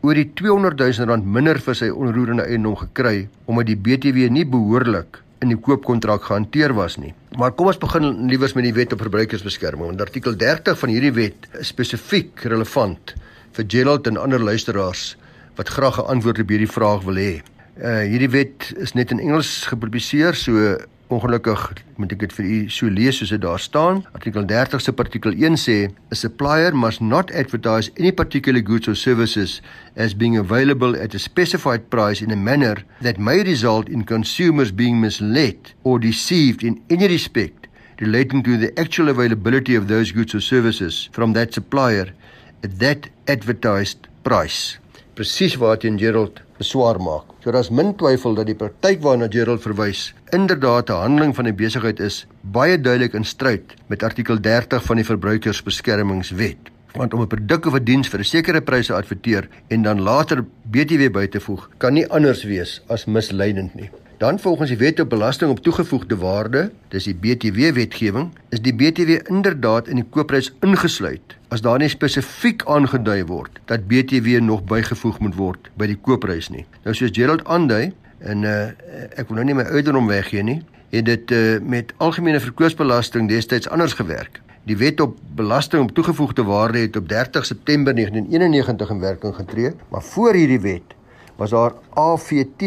oor 0.04 0.18
die 0.20 0.28
200 0.36 0.76
000 0.76 1.08
rand 1.08 1.28
minder 1.36 1.58
vir 1.64 1.78
sy 1.80 1.88
onroerende 1.88 2.44
eiendom 2.44 2.76
gekry 2.76 3.30
omdat 3.48 3.70
die 3.70 3.80
BTW 3.80 4.28
nie 4.36 4.44
behoorlik 4.44 5.22
in 5.44 5.52
die 5.52 5.60
koopkontrak 5.60 6.26
gehanteer 6.28 6.74
was 6.76 6.98
nie. 7.00 7.14
Maar 7.40 7.56
kom 7.56 7.70
ons 7.72 7.80
begin 7.80 8.28
liewers 8.32 8.56
met 8.56 8.68
die 8.68 8.76
wet 8.76 8.94
op 8.96 9.04
verbruikersbeskerming. 9.04 9.94
Want 9.94 10.04
artikel 10.04 10.36
30 10.40 10.80
van 10.80 10.92
hierdie 10.92 11.14
wet 11.16 11.48
is 11.60 11.72
spesifiek 11.72 12.44
relevant 12.52 13.16
vir 13.56 13.68
Gerald 13.72 14.08
en 14.12 14.20
ander 14.20 14.44
luisteraars 14.44 15.16
wat 15.56 15.72
graag 15.72 16.00
'n 16.00 16.10
antwoord 16.16 16.40
op 16.44 16.50
hierdie 16.52 16.72
vraag 16.72 17.04
wil 17.08 17.16
hê. 17.16 17.42
Uh 17.74 18.04
hierdie 18.06 18.30
wet 18.30 18.68
is 18.78 18.92
net 18.94 19.10
in 19.10 19.18
Engels 19.18 19.64
gepubliseer, 19.66 20.36
so 20.38 20.76
ongelukkig 21.10 21.62
moet 21.98 22.12
ek 22.14 22.20
dit 22.22 22.36
vir 22.38 22.46
u 22.46 22.58
so 22.70 22.90
lees 22.94 23.18
soos 23.18 23.32
dit 23.34 23.42
daar 23.42 23.62
staan. 23.62 24.04
Artikel 24.14 24.46
30 24.46 24.84
se 24.86 24.94
artikel 25.02 25.34
1 25.34 25.58
sê: 25.58 25.78
A 26.14 26.16
supplier 26.16 26.78
must 26.78 27.02
not 27.02 27.34
advertise 27.34 27.90
any 27.98 28.12
particular 28.12 28.62
goods 28.62 28.88
or 28.88 28.94
services 28.94 29.60
as 29.98 30.14
being 30.14 30.38
available 30.38 30.94
at 30.94 31.18
a 31.18 31.20
specified 31.20 31.90
price 31.90 32.22
in 32.22 32.30
a 32.30 32.38
manner 32.38 32.86
that 33.02 33.18
may 33.18 33.42
result 33.42 33.90
in 33.90 34.06
consumers 34.06 34.70
being 34.70 35.02
misled 35.02 35.74
or 35.82 35.98
deceived 35.98 36.62
in 36.62 36.78
any 36.92 37.08
respect 37.08 37.66
relating 37.98 38.44
to 38.44 38.56
the 38.56 38.70
actual 38.78 39.10
availability 39.10 39.74
of 39.74 39.88
those 39.88 40.12
goods 40.12 40.36
or 40.36 40.42
services 40.42 41.10
from 41.12 41.34
that 41.34 41.54
supplier 41.54 42.14
at 42.62 42.78
that 42.78 43.10
advertised 43.26 44.06
price 44.22 44.78
presies 45.16 45.58
waarteen 45.58 45.98
Gerald 45.98 46.42
beswaar 46.64 47.00
maak. 47.04 47.32
So 47.44 47.52
daar's 47.52 47.72
min 47.72 47.94
twyfel 48.00 48.38
dat 48.40 48.48
die 48.48 48.58
praktyk 48.58 49.02
waarna 49.04 49.28
Gerald 49.32 49.64
verwys 49.64 50.14
inderdaad 50.32 50.90
'n 50.90 51.02
handeling 51.04 51.36
van 51.36 51.46
die 51.46 51.58
besigheid 51.64 52.00
is 52.00 52.26
baie 52.42 52.78
duidelik 52.78 53.14
in 53.14 53.26
stryd 53.26 53.76
met 53.88 54.04
artikel 54.04 54.40
30 54.40 54.84
van 54.84 54.96
die 54.96 55.06
Verbruikersbeskermingswet. 55.06 56.72
Want 56.96 57.14
om 57.14 57.22
'n 57.22 57.28
produk 57.28 57.66
of 57.66 57.76
'n 57.76 57.84
diens 57.84 58.08
vir 58.08 58.20
'n 58.20 58.24
sekere 58.24 58.62
prys 58.62 58.88
te 58.88 58.94
adverteer 58.94 59.50
en 59.68 59.82
dan 59.82 60.02
later 60.02 60.46
BTW 60.72 61.12
by 61.12 61.28
te 61.28 61.40
voeg, 61.40 61.70
kan 61.78 61.94
nie 61.94 62.08
anders 62.08 62.44
wees 62.44 62.82
as 62.88 63.06
misleidend 63.06 63.76
nie. 63.76 63.90
Dan 64.18 64.40
volgens 64.40 64.70
die 64.70 64.78
wet 64.78 65.00
op 65.00 65.10
belasting 65.10 65.52
op 65.52 65.60
toegevoegde 65.60 66.16
waarde, 66.16 66.72
dis 66.90 67.04
die 67.04 67.16
BTW 67.16 67.74
wetgewing, 67.74 68.32
is 68.50 68.62
die 68.62 68.74
BTW 68.74 69.10
inderdaad 69.28 69.88
in 69.88 69.96
die 69.96 70.10
koopprys 70.10 70.54
ingesluit 70.62 71.36
as 71.54 71.62
daar 71.62 71.78
nie 71.82 71.90
spesifiek 71.92 72.64
aangedui 72.70 73.22
word 73.30 73.60
dat 73.70 73.86
BTW 73.90 74.40
nog 74.42 74.64
bygevoeg 74.70 75.20
moet 75.22 75.36
word 75.38 75.70
by 75.78 75.90
die 75.92 76.00
koopprys 76.08 76.50
nie. 76.50 76.66
Nou 76.86 76.96
soos 76.98 77.14
Gerald 77.14 77.44
aandui 77.46 77.92
en 78.26 78.48
uh, 78.48 78.72
ek 79.20 79.30
wil 79.30 79.42
nou 79.42 79.46
nie 79.52 79.58
my 79.60 79.68
ouderdom 79.68 80.10
weggee 80.10 80.42
nie, 80.46 80.62
het 80.94 81.06
dit 81.10 81.34
uh, 81.36 81.60
met 81.62 81.94
algemene 82.02 82.42
verkoopsbelasting 82.42 83.30
destyds 83.30 83.70
anders 83.70 83.94
gewerk. 84.00 84.40
Die 84.66 84.78
wet 84.80 85.02
op 85.04 85.18
belasting 85.36 85.84
op 85.84 85.94
toegevoegde 85.94 86.46
waarde 86.48 86.86
het 86.86 86.98
op 86.98 87.10
30 87.10 87.46
September 87.46 87.96
1991 87.96 88.90
in 88.90 89.00
werking 89.00 89.36
getree, 89.36 89.74
maar 89.92 90.02
voor 90.02 90.34
hierdie 90.34 90.62
wet 90.64 90.96
was 91.36 91.50
daar 91.50 91.74
AVT 91.94 92.64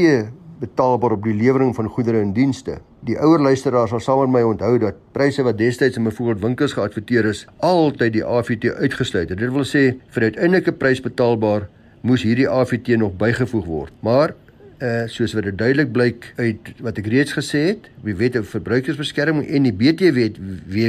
betaalbaar 0.61 1.17
op 1.17 1.25
die 1.25 1.35
lewering 1.35 1.75
van 1.75 1.89
goedere 1.89 2.21
en 2.21 2.33
dienste. 2.33 2.79
Die 3.07 3.19
ouer 3.21 3.41
luisteraars 3.41 3.93
sal 3.93 4.01
saam 4.01 4.25
met 4.25 4.39
my 4.39 4.43
onthou 4.49 4.79
dat 4.83 4.99
pryse 5.13 5.43
wat 5.47 5.59
destyds 5.59 5.97
in 5.97 6.09
byvoorbeeld 6.09 6.45
winkels 6.45 6.75
geadverteer 6.77 7.29
is, 7.31 7.45
altyd 7.59 8.17
die 8.17 8.25
AVT 8.25 8.73
uitgesluit 8.81 9.29
het. 9.29 9.39
Dit 9.39 9.53
wil 9.53 9.69
sê 9.69 9.85
vir 10.17 10.31
uiteindelike 10.31 10.75
prys 10.81 11.03
betaalbaar 11.05 11.69
moes 12.07 12.25
hierdie 12.27 12.49
AVT 12.49 12.97
nog 13.01 13.17
bygevoeg 13.21 13.67
word. 13.67 13.95
Maar 14.01 14.35
uh 14.77 15.07
soos 15.09 15.33
wat 15.33 15.47
dit 15.49 15.57
duidelik 15.57 15.93
blyk 15.93 16.27
uit 16.37 16.69
wat 16.85 16.99
ek 17.01 17.07
reeds 17.09 17.33
gesê 17.33 17.63
het, 17.71 17.87
die 18.05 18.17
wet 18.17 18.37
op 18.37 18.49
verbruikersbeskerming 18.51 19.47
en 19.49 19.65
die 19.65 19.73
BTW 19.73 20.19
wet, 20.19 20.41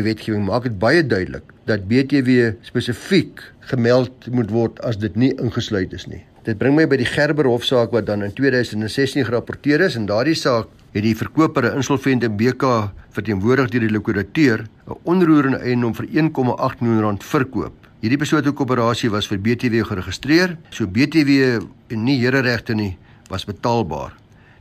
wetgewing 0.09 0.43
maak 0.43 0.67
dit 0.67 0.75
baie 0.79 1.05
duidelik 1.05 1.53
dat 1.71 1.87
BTW 1.87 2.51
spesifiek 2.67 3.39
gemeld 3.71 4.27
moet 4.31 4.51
word 4.51 4.81
as 4.83 4.99
dit 4.99 5.15
nie 5.15 5.31
ingesluit 5.39 5.95
is 5.95 6.03
nie 6.11 6.25
Dit 6.47 6.55
bring 6.61 6.77
my 6.77 6.85
by 6.87 6.95
die 6.95 7.09
Gerber 7.09 7.43
hofsaak 7.51 7.91
wat 7.91 8.05
dan 8.07 8.21
in 8.23 8.31
2016 8.31 9.25
gerapporteer 9.27 9.81
is 9.83 9.97
en 9.99 10.05
daardie 10.07 10.35
saak 10.39 10.69
het 10.93 11.03
die 11.03 11.15
verkoper 11.19 11.65
'n 11.67 11.75
insolvente 11.81 12.29
BK 12.29 12.87
verteenwoordig 13.11 13.67
deur 13.69 13.83
die 13.83 13.91
likwidateur 13.91 14.63
'n 14.63 14.95
onroerende 15.03 15.59
eiendom 15.59 15.93
vir 15.93 16.07
1,8 16.07 16.79
miljoen 16.79 17.01
rand 17.01 17.23
verkoop. 17.23 17.73
Hierdie 17.99 18.17
beslote 18.17 18.51
koöperasie 18.51 19.09
was 19.11 19.27
vir 19.27 19.39
BTW 19.39 19.83
geregistreer, 19.83 20.57
so 20.69 20.87
BTW 20.87 21.59
en 21.89 22.03
nie 22.03 22.17
hereregte 22.21 22.73
nie 22.73 22.97
was 23.29 23.43
betaalbaar. 23.43 24.13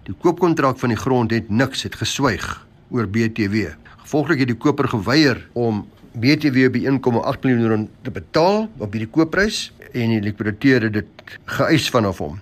Die 0.02 0.14
koopkontrak 0.18 0.78
van 0.78 0.88
die 0.88 0.98
grond 0.98 1.30
het 1.30 1.50
niks 1.50 1.82
het 1.82 1.94
geswyg 1.94 2.66
oor 2.90 3.06
BTW. 3.06 3.76
Gevolglik 4.02 4.38
het 4.38 4.48
die 4.48 4.58
koper 4.58 4.88
geweier 4.88 5.48
om 5.52 5.86
BTW 6.16 6.70
by 6.73 6.80
1,8 6.88 7.44
miljoen 7.44 7.68
rand 7.68 7.88
te 8.06 8.11
betaal 8.11 8.62
op 8.80 8.94
hierdie 8.96 9.11
koopprys 9.12 9.66
en 9.92 10.14
die 10.14 10.23
likwidateur 10.25 10.87
het 10.88 10.94
dit 10.94 11.35
geëis 11.58 11.90
vanaf 11.92 12.23
hom. 12.25 12.38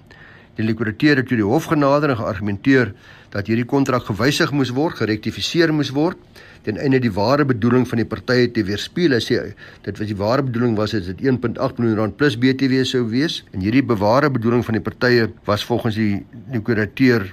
Die 0.54 0.62
likwidateur 0.62 1.18
het 1.18 1.26
toe 1.26 1.38
die 1.40 1.46
hof 1.46 1.66
genader 1.72 2.12
en 2.14 2.20
geargumenteer 2.20 2.92
dat 3.34 3.50
hierdie 3.50 3.66
kontrak 3.66 4.06
gewysig 4.06 4.52
moes 4.54 4.70
word, 4.70 5.00
gerektifiseer 5.00 5.74
moes 5.74 5.90
word 5.90 6.20
ten 6.64 6.78
einde 6.80 7.00
die 7.02 7.12
ware 7.12 7.44
bedoeling 7.44 7.82
van 7.88 8.00
die 8.00 8.06
partye 8.08 8.46
te 8.54 8.62
weerspieël. 8.64 9.18
Hy 9.18 9.24
sê 9.26 9.40
dit 9.84 9.98
was 9.98 10.08
die 10.08 10.16
ware 10.22 10.46
bedoeling 10.46 10.78
was 10.78 10.94
dit 10.94 11.24
1.8 11.26 11.80
miljoen 11.82 11.98
rand 11.98 12.16
plus 12.20 12.38
BTW 12.38 12.86
sou 12.88 13.02
wees 13.10 13.42
en 13.52 13.64
hierdie 13.64 13.82
beware 13.84 14.30
bedoeling 14.32 14.62
van 14.64 14.78
die 14.78 14.84
partye 14.86 15.32
was 15.50 15.66
volgens 15.66 15.98
die 15.98 16.22
likwidateur 16.54 17.26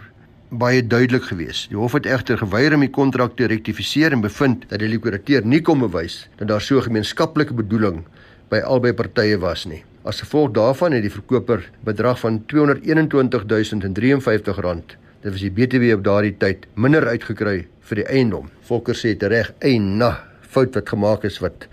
baie 0.52 0.84
duidelik 0.84 1.24
geweest. 1.24 1.70
Die 1.72 1.80
hof 1.80 1.94
het 1.96 2.04
egter 2.06 2.36
geweier 2.38 2.74
om 2.76 2.82
die 2.84 2.92
kontrak 2.92 3.38
te 3.40 3.48
rektifiseer 3.48 4.12
en 4.12 4.22
bevind 4.22 4.70
dat 4.70 4.80
die 4.84 4.90
likwidateur 4.92 5.46
nie 5.48 5.62
kon 5.64 5.80
bewys 5.80 6.28
dat 6.40 6.48
daar 6.48 6.62
so 6.62 6.78
'n 6.78 6.84
gemeenskaplike 6.84 7.54
bedoeling 7.54 8.04
by 8.50 8.60
albei 8.60 8.94
partye 8.94 9.40
was 9.40 9.66
nie. 9.66 9.84
As 10.04 10.20
gevolg 10.20 10.52
daarvan 10.52 10.92
het 10.92 11.02
die 11.02 11.12
verkoper 11.12 11.72
bedrag 11.84 12.20
van 12.20 12.44
R221053 12.48 14.60
rand, 14.60 14.98
dit 15.22 15.32
was 15.32 15.42
die 15.42 15.52
BTW 15.52 15.94
op 15.94 16.04
daardie 16.04 16.38
tyd, 16.38 16.68
minder 16.74 17.08
uitgekry 17.08 17.68
vir 17.80 17.96
die 17.96 18.06
eiendom. 18.06 18.50
Volker 18.62 18.96
sê 18.96 19.18
dit 19.18 19.24
reg, 19.24 19.54
'n 19.62 19.98
na 19.98 20.24
fout 20.42 20.76
wat 20.76 20.90
gemaak 20.90 21.24
is 21.24 21.40
wat 21.40 21.68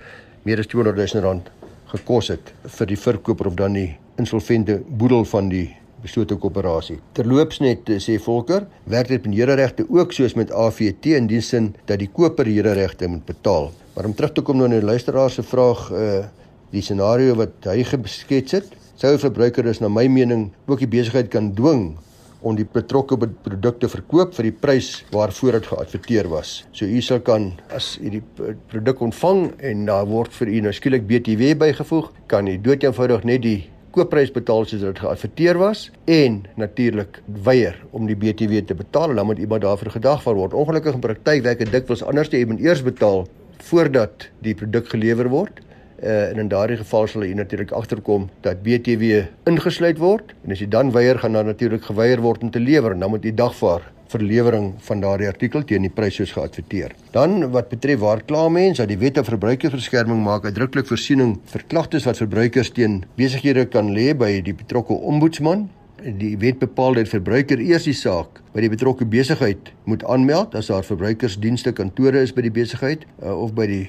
meer 0.45 0.59
as 0.59 0.67
R200 0.67 1.15
000 1.15 1.25
rand 1.25 1.51
gekos 1.87 2.29
het 2.29 2.53
vir 2.79 2.87
die 2.87 2.97
verkoper 2.97 3.47
of 3.47 3.55
dan 3.55 3.73
die 3.73 3.99
insolvente 4.19 4.83
boedel 4.89 5.25
van 5.25 5.49
die 5.49 5.78
beslote 6.03 6.37
koöperasie. 6.37 6.99
Terloops 7.13 7.61
net 7.61 7.91
sê 8.03 8.19
Volker, 8.23 8.67
werk 8.85 9.09
dit 9.09 9.27
met 9.27 9.37
hereregte 9.37 9.87
ook 9.89 10.13
soos 10.13 10.35
met 10.39 10.53
AVT 10.53 11.15
in 11.19 11.27
die 11.31 11.41
sin 11.41 11.75
dat 11.87 11.99
die 11.99 12.11
koper 12.13 12.47
hereregte 12.47 13.09
moet 13.09 13.27
betaal. 13.27 13.73
Maar 13.95 14.05
om 14.05 14.15
terug 14.15 14.33
te 14.33 14.43
kom 14.43 14.59
nou 14.61 14.69
na 14.69 14.79
die 14.79 14.87
luisteraar 14.87 15.31
se 15.31 15.43
vraag, 15.43 15.89
uh 15.93 16.27
die 16.69 16.83
scenario 16.85 17.33
wat 17.39 17.65
hy 17.65 17.81
geskets 17.81 18.53
het, 18.53 18.67
sou 19.01 19.15
'n 19.15 19.19
verbruiker 19.19 19.65
dus 19.65 19.81
na 19.81 19.89
my 19.89 20.07
mening 20.07 20.51
ook 20.67 20.79
die 20.79 20.91
besigheid 20.91 21.31
kan 21.31 21.55
dwing 21.55 21.97
om 22.41 22.57
die 22.57 22.67
betrokke 22.67 23.17
produkte 23.17 23.89
verkoop 23.89 24.35
vir 24.35 24.49
die 24.51 24.55
prys 24.55 25.05
waarvoor 25.11 25.59
dit 25.59 25.67
geadverteer 25.67 26.29
was. 26.29 26.65
So 26.73 26.85
u 26.85 27.01
sal 27.01 27.21
kan 27.21 27.53
as 27.75 27.97
u 28.01 28.11
die 28.11 28.23
produk 28.71 29.01
ontvang 29.01 29.53
en 29.59 29.87
daar 29.87 30.07
word 30.07 30.33
vir 30.33 30.49
u 30.49 30.61
nou 30.61 30.73
skielik 30.73 31.07
BTW 31.07 31.57
bygevoeg, 31.59 32.13
kan 32.27 32.47
u 32.47 32.59
doodeenvoudig 32.59 33.25
net 33.25 33.43
die 33.43 33.71
koopprys 33.95 34.33
betaal 34.35 34.67
soos 34.69 34.83
dit 34.85 35.01
geadverteer 35.03 35.59
was 35.61 35.89
en 36.11 36.43
natuurlik 36.61 37.21
weier 37.47 37.77
om 37.91 38.07
die 38.09 38.17
BTW 38.17 38.63
te 38.67 38.77
betaal. 38.77 39.11
En 39.11 39.21
dan 39.21 39.27
moet 39.27 39.39
iemand 39.39 39.63
daarvoor 39.63 39.91
gedagvaar 39.91 40.35
word. 40.35 40.55
Ongelukkig 40.55 40.95
in 40.95 41.05
praktyk 41.05 41.43
werk 41.43 41.63
dit 41.65 41.73
dikwels 41.73 42.05
anders. 42.05 42.31
Jy 42.33 42.45
moet 42.47 42.61
eers 42.65 42.83
betaal 42.83 43.27
voordat 43.69 44.29
die 44.45 44.55
produk 44.55 44.89
gelewer 44.89 45.29
word. 45.29 45.63
Uh, 45.99 46.29
en 46.31 46.39
in 46.39 46.49
daardie 46.49 46.77
geval 46.79 47.09
sal 47.11 47.25
jy 47.27 47.35
natuurlik 47.35 47.73
agterkom 47.75 48.29
dat 48.47 48.63
BTW 48.63 49.25
ingesluit 49.51 49.99
word. 49.99 50.35
En 50.45 50.55
as 50.55 50.63
jy 50.63 50.69
dan 50.71 50.93
weier 50.95 51.19
gaan 51.19 51.35
dan 51.35 51.51
natuurlik 51.51 51.89
geweier 51.91 52.23
word 52.23 52.43
om 52.47 52.53
te 52.55 52.63
lewer. 52.63 52.95
En 52.95 53.03
dan 53.03 53.11
moet 53.11 53.27
jy 53.27 53.35
dagvaar 53.35 53.83
vir 54.13 54.25
lewering 54.25 54.69
van 54.87 55.03
daardie 55.05 55.29
artikel 55.29 55.65
teen 55.69 55.85
die 55.85 55.93
prys 55.93 56.19
soos 56.21 56.33
geadverteer. 56.37 56.95
Dan 57.13 57.51
wat 57.55 57.69
betref 57.73 58.01
waar 58.01 58.23
kla 58.25 58.47
mens 58.53 58.81
dat 58.81 58.89
die 58.89 58.99
wet 59.01 59.19
op 59.21 59.29
verbruikersbeskerming 59.29 60.23
maak 60.25 60.49
uitdruklik 60.49 60.89
voorsiening 60.89 61.37
vir 61.53 61.65
klagtes 61.69 62.09
wat 62.09 62.21
verbruikers 62.21 62.73
teen 62.77 63.03
besighede 63.21 63.67
kan 63.69 63.93
lê 63.97 64.15
by 64.17 64.39
die 64.45 64.57
betrokke 64.57 64.97
ombudsman. 64.97 65.69
Die 65.99 66.37
wet 66.39 66.61
bepaal 66.63 66.95
dat 66.95 67.11
verbruiker 67.11 67.61
eers 67.61 67.89
die 67.89 67.97
saak 67.97 68.41
by 68.55 68.63
die 68.65 68.73
betrokke 68.73 69.07
besigheid 69.09 69.73
moet 69.85 70.05
aanmeld 70.07 70.55
as 70.59 70.71
daar 70.71 70.87
verbruikersdienste 70.87 71.75
kantore 71.75 72.23
is 72.23 72.33
by 72.35 72.45
die 72.47 72.55
besigheid 72.55 73.05
uh, 73.23 73.35
of 73.35 73.53
by 73.55 73.67
die 73.67 73.87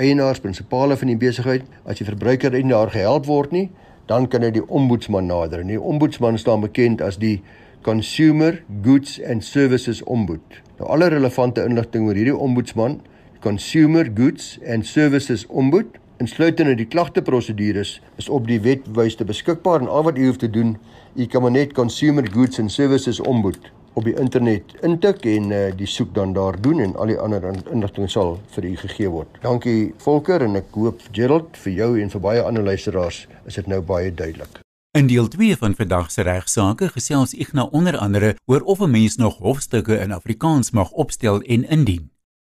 eienaars, 0.00 0.40
prinsipale 0.40 0.96
van 0.96 1.12
die 1.12 1.18
besigheid, 1.20 1.64
as 1.84 2.00
die 2.00 2.08
verbruiker 2.08 2.54
nie 2.54 2.72
daar 2.72 2.90
gehelp 2.92 3.26
word 3.28 3.52
nie, 3.52 3.66
dan 4.10 4.26
kan 4.28 4.44
hy 4.44 4.50
die 4.54 4.64
ombudsman 4.66 5.28
nader. 5.30 5.62
En 5.62 5.70
die 5.70 5.80
ombudsman 5.80 6.38
staan 6.40 6.64
bekend 6.64 7.02
as 7.04 7.20
die 7.22 7.38
Consumer 7.82 8.62
Goods 8.82 9.18
and 9.26 9.44
Services 9.44 10.02
Ombud. 10.06 10.62
Nou 10.78 10.86
alle 10.94 11.08
relevante 11.10 11.64
inligting 11.66 12.06
oor 12.06 12.14
hierdie 12.14 12.36
ombudsman, 12.36 13.00
Consumer 13.42 14.06
Goods 14.14 14.54
and 14.70 14.86
Services 14.86 15.42
Ombud, 15.50 15.98
insluitende 16.22 16.76
die 16.78 16.86
klagteprosedures, 16.86 17.96
is 18.22 18.28
op 18.30 18.46
die 18.46 18.60
webwerf 18.62 19.18
beskikbaar 19.26 19.82
en 19.82 19.90
al 19.90 20.06
wat 20.06 20.18
u 20.18 20.28
hoef 20.28 20.38
te 20.38 20.50
doen, 20.50 20.76
u 21.18 21.26
kan 21.26 21.42
maar 21.42 21.56
net 21.58 21.74
Consumer 21.74 22.28
Goods 22.30 22.62
and 22.62 22.72
Services 22.72 23.20
Ombud 23.20 23.72
op 23.98 24.06
die 24.06 24.14
internet 24.16 24.72
intik 24.86 25.26
en 25.28 25.50
uh, 25.50 25.64
die 25.76 25.90
soek 25.90 26.14
dan 26.14 26.32
daar 26.38 26.56
doen 26.62 26.80
en 26.80 26.96
al 26.96 27.12
die 27.12 27.18
ander 27.20 27.50
inligting 27.50 28.08
sal 28.10 28.38
vir 28.54 28.70
u 28.70 28.74
gegee 28.86 29.10
word. 29.12 29.42
Dankie 29.44 29.92
Volker 30.06 30.46
en 30.46 30.56
ek 30.62 30.72
hoop 30.78 31.02
Gerald 31.12 31.58
vir 31.66 31.80
jou 31.82 31.94
en 32.00 32.14
vir 32.14 32.28
baie 32.30 32.46
ander 32.46 32.64
luisteraars 32.72 33.26
is 33.44 33.58
dit 33.60 33.68
nou 33.68 33.82
baie 33.84 34.14
duidelik. 34.14 34.61
In 34.98 35.06
deel 35.06 35.28
2 35.28 35.56
van 35.56 35.74
vandag 35.74 36.10
se 36.12 36.22
regsaake 36.22 36.90
gesels 36.92 37.30
ek 37.40 37.54
nou 37.56 37.64
onder 37.72 37.96
andere 37.96 38.34
oor 38.44 38.60
of 38.60 38.80
'n 38.84 38.90
mens 38.90 39.16
nog 39.16 39.38
hofstukke 39.38 39.96
in 39.96 40.12
Afrikaans 40.12 40.70
mag 40.70 40.90
opstel 40.90 41.40
en 41.40 41.64
indien. 41.68 42.10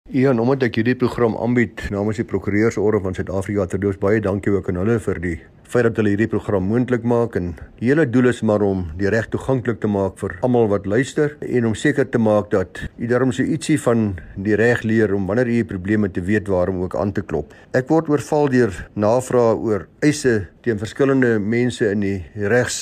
Ja, 0.09 0.31
omdat 0.31 0.63
ek 0.63 0.75
hierdie 0.75 0.95
program 0.95 1.35
aanbied 1.35 1.89
namens 1.89 2.15
die 2.15 2.25
Prokureursorde 2.25 3.01
van 3.01 3.13
Suid-Afrika, 3.13 3.65
terloops 3.65 3.97
baie 3.97 4.21
dankie 4.21 4.53
ook 4.53 4.69
aan 4.69 4.75
hulle 4.75 4.99
vir 4.99 5.19
die 5.19 5.39
feit 5.69 5.85
dat 5.85 5.99
hulle 6.01 6.15
hierdie 6.15 6.29
program 6.29 6.65
moontlik 6.65 7.03
maak 7.05 7.35
en 7.37 7.51
die 7.77 7.91
hele 7.91 8.07
doel 8.09 8.31
is 8.31 8.39
maar 8.41 8.63
om 8.65 8.87
die 8.97 9.09
reg 9.13 9.27
toeganklik 9.29 9.77
te 9.83 9.89
maak 9.91 10.15
vir 10.17 10.33
almal 10.45 10.65
wat 10.71 10.87
luister 10.89 11.35
en 11.45 11.67
om 11.69 11.75
seker 11.77 12.07
te 12.09 12.21
maak 12.21 12.49
dat 12.53 12.81
u 12.97 13.09
daarom 13.11 13.33
so 13.35 13.45
ietsie 13.45 13.77
van 13.83 14.15
die 14.35 14.57
reg 14.57 14.81
leer 14.81 15.13
om 15.13 15.27
wanneer 15.29 15.51
u 15.53 15.59
probleme 15.69 16.09
te 16.09 16.23
weet 16.25 16.49
waarom 16.49 16.81
ook 16.87 16.95
aan 16.97 17.13
te 17.13 17.21
klop. 17.21 17.53
Ek 17.77 17.85
word 17.91 18.09
oorval 18.09 18.49
deur 18.49 18.73
navrae 18.97 19.53
oor 19.61 19.85
eise 20.01 20.47
teen 20.65 20.81
verskillende 20.81 21.37
mense 21.37 21.85
in 21.93 22.01
die 22.01 22.17
regs 22.49 22.79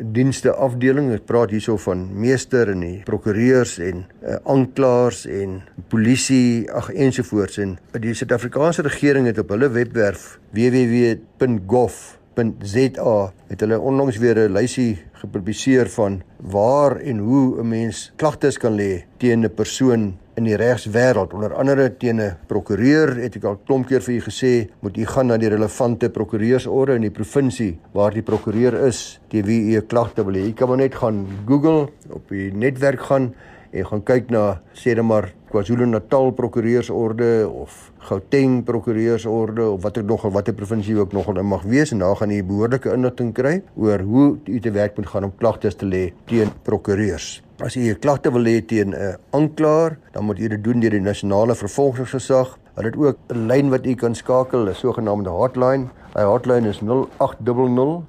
dienste 0.00 0.54
afdeling. 0.54 1.10
Ek 1.16 1.26
praat 1.28 1.50
hierso 1.54 1.76
van 1.82 2.06
meester 2.14 2.70
en 2.72 2.86
die 2.86 3.00
prokureurs 3.08 3.76
en 3.82 4.04
uh, 4.22 4.38
aanklaers 4.48 5.26
en 5.26 5.58
polisie, 5.90 6.70
ag 6.70 6.92
ensovoorts 6.94 7.58
en 7.62 7.76
die 7.98 8.14
Suid-Afrikaanse 8.14 8.86
regering 8.86 9.28
het 9.30 9.42
op 9.42 9.52
hulle 9.56 9.70
webwerf 9.74 10.38
www.gov 10.54 12.19
www.za 12.48 13.32
het 13.50 13.60
hulle 13.60 13.78
onlangs 13.80 14.18
weer 14.18 14.38
'n 14.38 14.52
lysie 14.52 14.98
gepubliseer 15.12 15.88
van 15.88 16.22
waar 16.36 16.96
en 16.96 17.18
hoe 17.18 17.60
'n 17.60 17.68
mens 17.68 18.12
klagtes 18.16 18.58
kan 18.58 18.76
lê 18.76 19.04
teen 19.18 19.44
'n 19.44 19.54
persoon 19.54 20.16
in 20.34 20.44
die 20.44 20.56
regswêreld 20.56 21.34
onder 21.34 21.54
andere 21.54 21.96
teen 21.96 22.20
'n 22.20 22.36
prokureur 22.46 23.16
het 23.16 23.36
ek 23.36 23.44
al 23.44 23.60
klomp 23.66 23.86
keer 23.86 24.00
vir 24.00 24.14
u 24.14 24.20
gesê 24.20 24.70
moet 24.80 24.96
u 24.96 25.06
gaan 25.06 25.26
na 25.26 25.36
die 25.36 25.48
relevante 25.48 26.10
prokureursorde 26.10 26.94
in 26.94 27.02
die 27.02 27.10
provinsie 27.10 27.78
waar 27.92 28.12
die 28.12 28.22
prokureur 28.22 28.86
is 28.86 29.20
teen 29.28 29.44
wie 29.44 29.74
u 29.74 29.76
'n 29.76 29.86
klagte 29.86 30.24
wil 30.24 30.34
hê. 30.34 30.44
Jy 30.46 30.52
kan 30.52 30.68
maar 30.68 30.76
net 30.76 30.94
gaan 30.94 31.26
Google 31.46 31.88
op 32.08 32.28
die 32.28 32.52
netwerk 32.52 33.00
gaan 33.00 33.34
en 33.72 33.86
gaan 33.86 34.02
kyk 34.02 34.30
na 34.30 34.60
sê 34.74 34.94
net 34.94 35.06
maar 35.06 35.30
KwaZulu-Natal 35.50 36.32
prokureursorde 36.38 37.48
of 37.48 37.90
Gauteng 38.06 38.62
prokureursorde 38.66 39.66
of 39.70 39.82
watter 39.82 40.04
nogal 40.06 40.30
watter 40.30 40.54
provinsie 40.54 40.96
ook 40.98 41.12
nogal 41.12 41.38
in 41.42 41.46
mag 41.46 41.62
wees 41.62 41.92
en 41.92 42.02
daar 42.02 42.16
gaan 42.16 42.30
jy 42.34 42.42
behoorlike 42.46 42.90
inligting 42.94 43.32
kry 43.34 43.56
oor 43.76 44.02
hoe 44.06 44.26
jy 44.46 44.60
te 44.62 44.74
werk 44.74 44.98
moet 44.98 45.10
gaan 45.10 45.26
om 45.28 45.34
klagtes 45.42 45.78
te 45.78 45.86
lê 45.86 46.10
teen 46.30 46.50
prokureurs. 46.66 47.40
As 47.60 47.74
jy 47.76 47.90
'n 47.90 48.00
klagte 48.00 48.32
wil 48.32 48.42
lê 48.42 48.60
teen 48.64 48.94
'n 48.94 49.16
aanklaer, 49.32 49.98
dan 50.12 50.24
moet 50.24 50.38
jy 50.38 50.48
dit 50.48 50.64
doen 50.64 50.80
deur 50.80 50.90
die 50.90 51.00
nasionale 51.00 51.54
vervolgingsgesag. 51.54 52.58
Hulle 52.74 52.88
het 52.88 52.96
ook 52.96 53.18
'n 53.30 53.46
lyn 53.46 53.70
wat 53.70 53.84
jy 53.84 53.94
kan 53.94 54.14
skakel, 54.14 54.68
'n 54.68 54.74
sogenaamde 54.74 55.30
hotline. 55.30 55.90
Hy 56.14 56.22
hotline 56.22 56.68
is 56.68 56.80
0800 56.80 58.02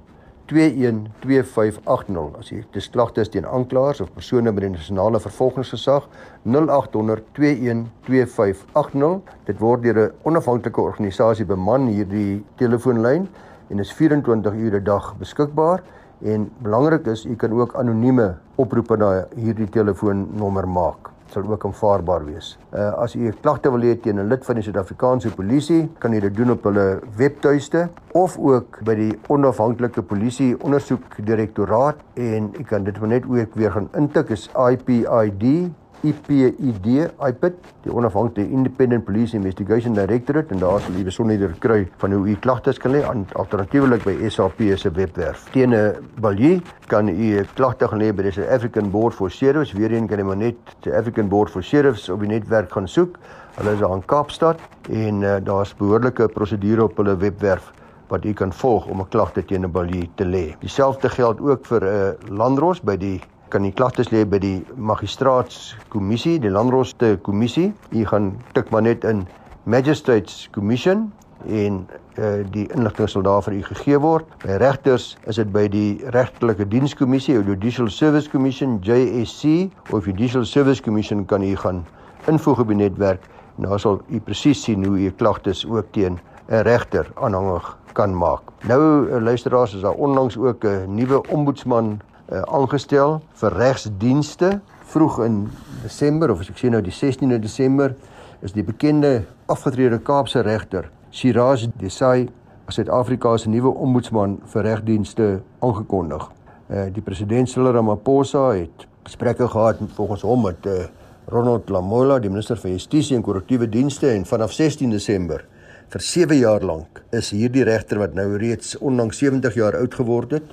212580 0.52 2.38
as 2.38 2.50
jy 2.52 2.60
dis 2.74 2.88
klagtes 2.92 3.30
teen 3.32 3.46
aanklaers 3.48 4.00
of 4.04 4.12
persone 4.14 4.52
by 4.52 4.60
die 4.66 4.74
nasionale 4.74 5.20
vervolgingsgesag 5.24 6.02
0800 6.44 7.24
212580 7.38 9.20
dit 9.48 9.58
word 9.60 9.82
deur 9.86 9.98
'n 10.02 10.12
onafhanklike 10.28 10.80
organisasie 10.80 11.46
beman 11.48 11.88
hierdie 11.88 12.44
telefoonlyn 12.60 13.28
en 13.70 13.78
is 13.80 13.92
24 13.92 14.52
ure 14.66 14.80
'n 14.80 14.84
dag 14.84 15.14
beskikbaar. 15.18 15.82
En 16.22 16.50
belangrik 16.62 17.06
is 17.06 17.24
u 17.24 17.36
kan 17.36 17.52
ook 17.52 17.74
anonieme 17.74 18.36
oproepe 18.56 18.96
na 18.96 19.26
hierdie 19.34 19.68
telefoonnommer 19.68 20.68
maak 20.68 21.11
sal 21.32 21.48
ook 21.50 21.64
aanvaarbaar 21.68 22.24
wees. 22.28 22.56
Uh 22.72 22.92
as 23.04 23.14
u 23.16 23.26
'n 23.28 23.36
klagte 23.40 23.70
wil 23.72 23.84
hê 23.88 23.94
teen 24.00 24.20
'n 24.20 24.28
lid 24.28 24.44
van 24.44 24.54
die 24.54 24.64
Suid-Afrikaanse 24.64 25.30
polisie, 25.34 25.90
kan 25.98 26.12
u 26.12 26.20
dit 26.20 26.36
doen 26.36 26.50
op 26.50 26.64
hulle 26.64 27.00
webtuiste 27.16 27.88
of 28.12 28.38
ook 28.38 28.80
by 28.84 28.94
die 28.94 29.18
onafhanklike 29.28 30.02
polisie 30.02 30.56
ondersoekdirektoraat 30.62 31.96
en 32.14 32.50
u 32.60 32.62
kan 32.64 32.84
dit 32.84 33.00
net 33.00 33.24
ook 33.24 33.54
weer 33.54 33.72
gaan 33.72 33.88
intik 33.96 34.28
is 34.28 34.50
IPID 34.70 35.72
IPID 36.02 36.86
IPID 37.28 37.58
die 37.84 37.92
onafhanklike 37.94 38.50
Independent 38.50 39.04
Police 39.04 39.36
Investigation 39.36 39.94
Directorate 39.94 40.54
en 40.54 40.58
daar 40.58 40.80
sal 40.80 40.98
u 40.98 41.04
besonderhede 41.06 41.54
kry 41.62 41.84
van 42.02 42.12
hoe 42.12 42.28
u 42.28 42.34
klagtes 42.42 42.78
kan 42.82 42.94
lê 42.94 43.02
alternatiefelik 43.06 44.02
by 44.04 44.28
SAP 44.28 44.62
se 44.76 44.90
webwerf. 44.90 45.44
Teen 45.54 45.74
'n 45.74 45.94
balie 46.20 46.62
kan 46.86 47.08
u 47.08 47.38
'n 47.38 47.46
klagte 47.54 47.88
gaan 47.88 48.02
lê 48.02 48.12
by 48.12 48.22
die 48.22 48.48
African 48.50 48.90
Board 48.90 49.14
for 49.14 49.30
Sheriffs. 49.30 49.72
Weerheen 49.72 50.08
kan 50.08 50.18
jy 50.18 50.24
maar 50.24 50.36
net 50.36 50.56
die 50.80 50.92
African 50.92 51.28
Board 51.28 51.50
for 51.50 51.62
Sheriffs 51.62 52.08
op 52.08 52.20
die 52.20 52.28
netwerk 52.28 52.72
gaan 52.72 52.88
soek. 52.88 53.18
Hulle 53.56 53.72
is 53.72 53.78
daar 53.78 53.94
in 53.94 54.04
Kaapstad 54.04 54.60
en 54.90 55.22
uh, 55.22 55.36
daar's 55.44 55.74
behoorlike 55.74 56.28
prosedure 56.28 56.84
op 56.84 56.96
hulle 56.96 57.16
webwerf 57.16 57.72
wat 58.08 58.24
u 58.24 58.32
kan 58.32 58.52
volg 58.52 58.86
om 58.86 59.00
'n 59.00 59.08
klagte 59.08 59.44
teen 59.44 59.64
'n 59.64 59.70
balie 59.70 60.10
te 60.14 60.24
lê. 60.24 60.56
Dieselfde 60.60 61.08
geld 61.08 61.40
ook 61.40 61.66
vir 61.66 61.82
'n 61.84 61.86
uh, 61.86 62.36
landros 62.38 62.80
by 62.80 62.96
die 62.96 63.20
kan 63.52 63.66
die 63.66 63.74
klagtes 63.76 64.08
lê 64.08 64.22
by 64.24 64.38
die 64.40 64.62
magistraatskommissie, 64.80 66.38
die 66.40 66.52
landroste 66.52 67.18
kommissie. 67.26 67.72
U 67.92 68.04
gaan 68.08 68.32
tik 68.56 68.70
maar 68.72 68.84
net 68.86 69.04
in 69.04 69.26
Magistrates 69.68 70.46
Commission 70.54 71.10
en 71.46 71.82
uh, 72.16 72.40
die 72.54 72.64
inligting 72.72 73.10
sal 73.10 73.24
daar 73.26 73.42
vir 73.44 73.58
u 73.58 73.62
gegee 73.66 73.98
word. 74.00 74.28
By 74.44 74.56
regters 74.62 75.12
is 75.28 75.40
dit 75.40 75.50
by 75.52 75.66
die 75.70 76.00
regtelike 76.14 76.64
dienskommissie, 76.70 77.36
Judicial 77.40 77.90
Service 77.92 78.30
Commission, 78.30 78.78
JSC 78.86 79.68
of 79.92 80.08
Judicial 80.08 80.46
Service 80.48 80.82
Commission 80.82 81.26
kan 81.26 81.44
u 81.44 81.52
gaan 81.60 81.84
invoeg 82.30 82.62
op 82.62 82.72
die 82.72 82.78
netwerk 82.78 83.26
en 83.58 83.68
daar 83.68 83.82
sal 83.82 84.00
u 84.08 84.20
presies 84.24 84.62
sien 84.64 84.86
hoe 84.86 84.96
u 84.96 85.10
klagtes 85.18 85.66
ook 85.66 85.92
teen 85.92 86.20
'n 86.48 86.62
regter 86.64 87.10
aanhangig 87.14 87.76
kan 87.92 88.16
maak. 88.16 88.40
Nou 88.66 89.10
eh, 89.10 89.20
luisteraars, 89.22 89.74
is 89.74 89.80
daar 89.80 89.98
onlangs 89.98 90.38
ook 90.38 90.64
'n 90.64 90.94
nuwe 90.94 91.22
ombudsman 91.28 92.00
uh, 92.30 92.42
aangestel 92.46 93.20
vir 93.40 93.56
regsdienste 93.58 94.60
vroeg 94.92 95.18
in 95.26 95.36
Desember 95.82 96.30
of 96.30 96.42
as 96.44 96.50
ek 96.52 96.60
sê 96.60 96.70
nou 96.72 96.82
die 96.84 96.94
16de 96.94 97.40
Desember 97.42 97.94
is 98.42 98.54
die 98.54 98.64
bekende 98.66 99.24
afgetrede 99.50 99.98
Kaapse 100.04 100.42
regter 100.46 100.90
Shiraz 101.12 101.66
Desai 101.80 102.28
as 102.68 102.78
Suid-Afrika 102.78 103.34
se 103.38 103.50
nuwe 103.50 103.72
ombudsman 103.84 104.38
vir 104.52 104.66
regdienste 104.68 105.28
aangekondig. 105.64 106.28
Uh, 106.68 106.88
die 106.94 107.04
president 107.04 107.50
Cyril 107.50 107.72
Ramaphosa 107.76 108.50
het 108.54 108.86
gesprekke 109.06 109.48
gehad 109.50 109.82
volgens 109.96 110.22
hom 110.26 110.46
met 110.46 110.66
uh, 110.66 110.84
Ronald 111.32 111.68
Lamola, 111.70 112.18
die 112.18 112.30
minister 112.30 112.58
van 112.58 112.74
Justisie 112.74 113.16
en 113.16 113.22
Korrektiewe 113.22 113.68
Dienste 113.70 114.10
en 114.10 114.24
vanaf 114.26 114.54
16 114.54 114.90
Desember 114.90 115.44
vir 115.92 116.00
7 116.00 116.38
jaar 116.38 116.64
lank 116.64 117.02
is 117.12 117.30
hierdie 117.36 117.66
regter 117.68 118.00
wat 118.00 118.14
nou 118.16 118.30
reeds 118.40 118.78
onlangs 118.80 119.18
70 119.20 119.58
jaar 119.58 119.76
oud 119.76 119.94
geword 119.94 120.38
het, 120.38 120.46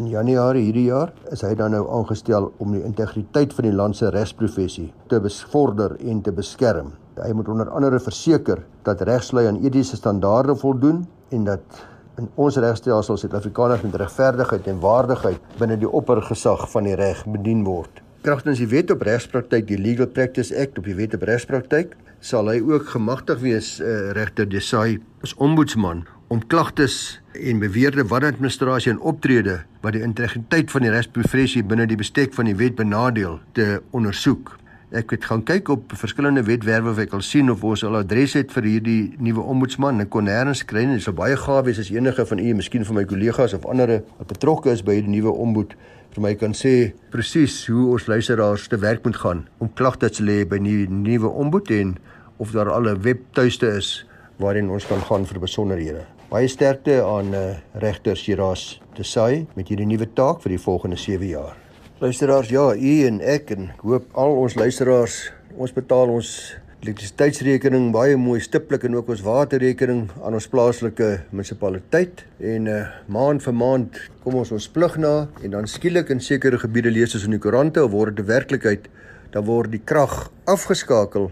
In 0.00 0.06
Januarie 0.08 0.62
hierdie 0.64 0.86
jaar 0.86 1.10
is 1.34 1.42
hy 1.44 1.50
dan 1.52 1.74
nou 1.74 1.82
aangestel 1.92 2.46
om 2.64 2.70
die 2.72 2.80
integriteit 2.80 3.52
van 3.52 3.66
die 3.66 3.74
land 3.76 3.98
se 3.98 4.08
regsprofessie 4.08 4.86
te 5.10 5.18
bevorder 5.20 5.98
en 6.00 6.22
te 6.24 6.32
beskerm. 6.32 6.94
Hy 7.20 7.34
moet 7.36 7.50
onder 7.52 7.68
andere 7.68 7.98
verseker 8.00 8.62
dat 8.88 9.04
regslui 9.04 9.44
aan 9.50 9.60
etiese 9.60 9.98
standaarde 10.00 10.56
voldoen 10.56 11.02
en 11.36 11.44
dat 11.44 11.82
in 12.16 12.30
ons 12.40 12.56
regstelsel 12.56 13.20
Suid-Afrikaners 13.20 13.84
met 13.84 13.98
regverdigheid 14.00 14.70
en 14.72 14.80
waardigheid 14.80 15.52
binne 15.60 15.76
die 15.76 15.92
oppergesag 16.00 16.64
van 16.72 16.88
die 16.88 16.96
reg 16.96 17.20
bedien 17.28 17.60
word. 17.68 18.00
Kragtens 18.24 18.64
die 18.64 18.70
Wet 18.72 18.94
op 18.94 19.04
Regspraktyk, 19.04 19.68
die 19.68 19.80
Legal 19.80 20.08
Practice 20.08 20.56
Act 20.56 20.80
op 20.80 20.88
die 20.88 20.96
Wet 20.96 21.18
op 21.18 21.28
Regspraktyk, 21.28 21.98
sal 22.24 22.48
hy 22.48 22.62
ook 22.64 22.94
gemagtig 22.94 23.44
wees 23.44 23.74
uh, 23.82 24.12
regter 24.16 24.48
Desai 24.48 25.02
as 25.26 25.36
ombudsman 25.36 26.06
om 26.32 26.40
klagtes 26.46 27.20
en 27.32 27.58
beweerde 27.60 28.06
wanadministrasie 28.08 28.92
en 28.92 29.00
optrede 29.04 29.58
wat 29.84 29.92
die 29.92 30.00
integriteit 30.00 30.70
van 30.72 30.86
die 30.86 30.92
regsprofessie 30.94 31.60
binne 31.68 31.84
die 31.90 31.98
bestek 32.00 32.32
van 32.32 32.48
die 32.48 32.56
wet 32.56 32.78
benadeel 32.78 33.34
te 33.52 33.82
ondersoek. 33.92 34.54
Ek 34.96 35.12
het 35.12 35.26
gaan 35.28 35.42
kyk 35.44 35.68
op 35.74 35.92
verskillende 35.96 36.44
wetwerwe 36.46 36.94
of 36.94 37.00
ek 37.04 37.12
al 37.16 37.24
sien 37.26 37.52
of 37.52 37.64
ons 37.68 37.82
al 37.84 37.98
adres 38.00 38.36
het 38.38 38.52
vir 38.56 38.68
hierdie 38.68 39.02
nuwe 39.20 39.44
ombudsman. 39.54 40.00
Ek 40.04 40.08
kon 40.12 40.24
nêrens 40.28 40.62
kry 40.68 40.86
nie. 40.86 40.96
Dit 41.00 41.04
sou 41.04 41.14
baie 41.16 41.36
gaaf 41.36 41.66
wees 41.66 41.80
as 41.82 41.90
enige 41.92 42.24
van 42.28 42.40
u, 42.40 42.46
miskien 42.62 42.88
van 42.88 43.00
my 43.00 43.04
kollegas 43.08 43.56
of 43.56 43.68
ander 43.68 43.98
wat 44.20 44.32
betrokke 44.32 44.72
is 44.72 44.84
by 44.84 44.96
hierdie 44.96 45.12
nuwe 45.18 45.34
ombud 45.44 45.76
vir 46.12 46.24
my 46.24 46.32
kan 46.36 46.56
sê 46.56 46.92
presies 47.12 47.58
hoe 47.72 47.90
ons 47.92 48.08
luisteraars 48.08 48.66
te 48.72 48.80
werk 48.80 49.04
moet 49.04 49.20
gaan 49.20 49.44
om 49.64 49.72
klagtes 49.80 50.16
te 50.16 50.24
lê 50.24 50.42
by 50.48 50.60
die 50.64 50.88
nuwe 50.88 51.28
ombud 51.44 51.72
en 51.72 51.94
of 52.40 52.56
daar 52.56 52.72
al 52.72 52.88
'n 52.88 53.04
webtuiste 53.04 53.68
is 53.76 54.04
waarin 54.36 54.70
ons 54.70 54.86
kan 54.86 55.00
gaan 55.00 55.24
vir 55.26 55.40
besonderhede. 55.40 56.04
Baie 56.32 56.48
sterkte 56.48 56.94
aan 57.04 57.34
uh, 57.36 57.40
regter 57.76 58.16
Shiraz 58.16 58.78
Desai 58.96 59.42
met 59.52 59.68
hierdie 59.68 59.84
nuwe 59.84 60.06
taak 60.16 60.38
vir 60.40 60.54
die 60.54 60.62
volgende 60.64 60.96
7 60.96 61.26
jaar. 61.28 61.58
Luisteraars, 62.00 62.48
ja, 62.48 62.70
u 62.72 62.92
en 63.04 63.18
ek 63.20 63.52
en 63.52 63.66
ek 63.74 63.82
hoop 63.84 64.06
al 64.16 64.32
ons 64.40 64.56
luisteraars, 64.56 65.18
ons 65.60 65.74
betaal 65.76 66.14
ons 66.14 66.30
elektrisiteitsrekening 66.80 67.90
baie 67.92 68.16
mooi 68.16 68.38
stiptelik 68.40 68.88
en 68.88 68.96
ook 68.96 69.12
ons 69.12 69.26
waterrekening 69.26 70.06
aan 70.24 70.38
ons 70.40 70.48
plaaslike 70.54 71.10
munisipaliteit 71.36 72.24
en 72.54 72.72
uh, 72.78 72.80
maand 73.12 73.44
vir 73.44 73.58
maand 73.60 74.00
kom 74.24 74.40
ons 74.40 74.54
ons 74.56 74.70
plig 74.72 74.96
na 75.04 75.12
en 75.44 75.58
dan 75.58 75.68
skielik 75.68 76.16
in 76.16 76.24
sekere 76.24 76.62
gebiede 76.64 76.94
lees 76.96 77.12
ons 77.12 77.28
in 77.28 77.36
die 77.36 77.42
koerante 77.44 77.84
of 77.84 77.92
word 77.92 78.16
dit 78.16 78.26
werklikheid 78.32 78.88
dan 79.36 79.44
word 79.52 79.76
die 79.76 79.84
krag 79.84 80.16
afgeskakel 80.48 81.28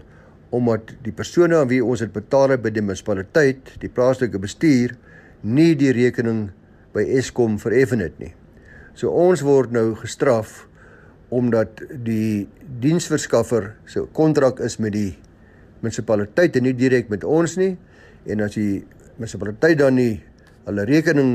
omdat 0.51 0.93
die 1.03 1.13
persone 1.15 1.55
aan 1.57 1.69
wie 1.71 1.83
ons 1.83 2.03
dit 2.03 2.11
betaal 2.11 2.55
het 2.55 2.63
by 2.63 2.71
die 2.75 2.83
munisipaliteit, 2.83 3.75
die 3.79 3.89
plaaslike 3.91 4.39
bestuur, 4.41 4.97
nie 5.41 5.73
die 5.79 5.93
rekening 5.95 6.49
by 6.93 7.05
Eskom 7.17 7.57
vereffen 7.61 8.03
het 8.03 8.17
nie. 8.19 8.33
So 8.93 9.13
ons 9.15 9.43
word 9.47 9.71
nou 9.71 9.93
gestraf 9.99 10.65
omdat 11.31 11.79
die 12.03 12.47
diensverskaffer 12.83 13.71
se 13.87 14.03
kontrak 14.11 14.59
is 14.59 14.75
met 14.83 14.91
die 14.97 15.13
munisipaliteit 15.81 16.59
en 16.59 16.67
nie 16.67 16.75
direk 16.75 17.07
met 17.09 17.23
ons 17.23 17.55
nie 17.57 17.77
en 18.27 18.43
as 18.43 18.57
die 18.59 18.83
munisipaliteit 19.15 19.79
dan 19.79 19.95
nie 19.95 20.19
hulle 20.67 20.85
rekening 20.85 21.31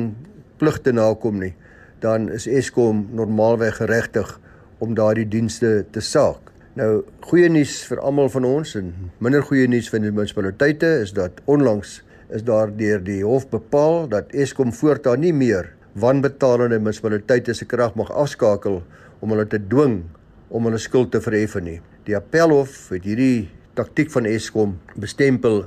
pligte 0.60 0.92
nakom 0.94 1.40
nie, 1.40 1.54
dan 2.00 2.28
is 2.32 2.46
Eskom 2.46 3.06
normaalweg 3.16 3.80
geregtig 3.80 4.36
om 4.84 4.94
daardie 4.96 5.26
dienste 5.28 5.84
te 5.92 6.02
saak. 6.04 6.52
Nou 6.76 7.06
goeie 7.24 7.48
nuus 7.48 7.78
vir 7.88 8.02
almal 8.04 8.26
van 8.28 8.44
ons 8.44 8.74
en 8.76 8.90
minder 9.24 9.40
goeie 9.48 9.64
nuus 9.64 9.86
vir 9.88 10.02
die 10.04 10.10
munisipaliteite 10.12 10.90
is 11.06 11.14
dat 11.16 11.38
onlangs 11.48 12.02
is 12.36 12.44
daar 12.44 12.68
deur 12.68 13.00
die 13.00 13.22
hof 13.24 13.46
bepaal 13.48 14.04
dat 14.12 14.34
Eskom 14.36 14.74
voortaan 14.76 15.24
nie 15.24 15.32
meer 15.32 15.70
wanbetalende 15.96 16.76
munisipaliteite 16.76 17.54
se 17.56 17.64
krag 17.64 17.96
mag 17.96 18.12
afskakel 18.12 18.82
om 19.24 19.32
hulle 19.32 19.48
te 19.48 19.62
dwing 19.72 20.02
om 20.52 20.68
hulle 20.68 20.76
skuld 20.76 21.14
te 21.16 21.22
verhef 21.24 21.56
nie. 21.64 21.78
Die 22.04 22.18
appelhof 22.18 22.90
het 22.92 23.08
hierdie 23.08 23.48
taktik 23.80 24.12
van 24.12 24.28
Eskom 24.28 24.76
bestempel 25.00 25.62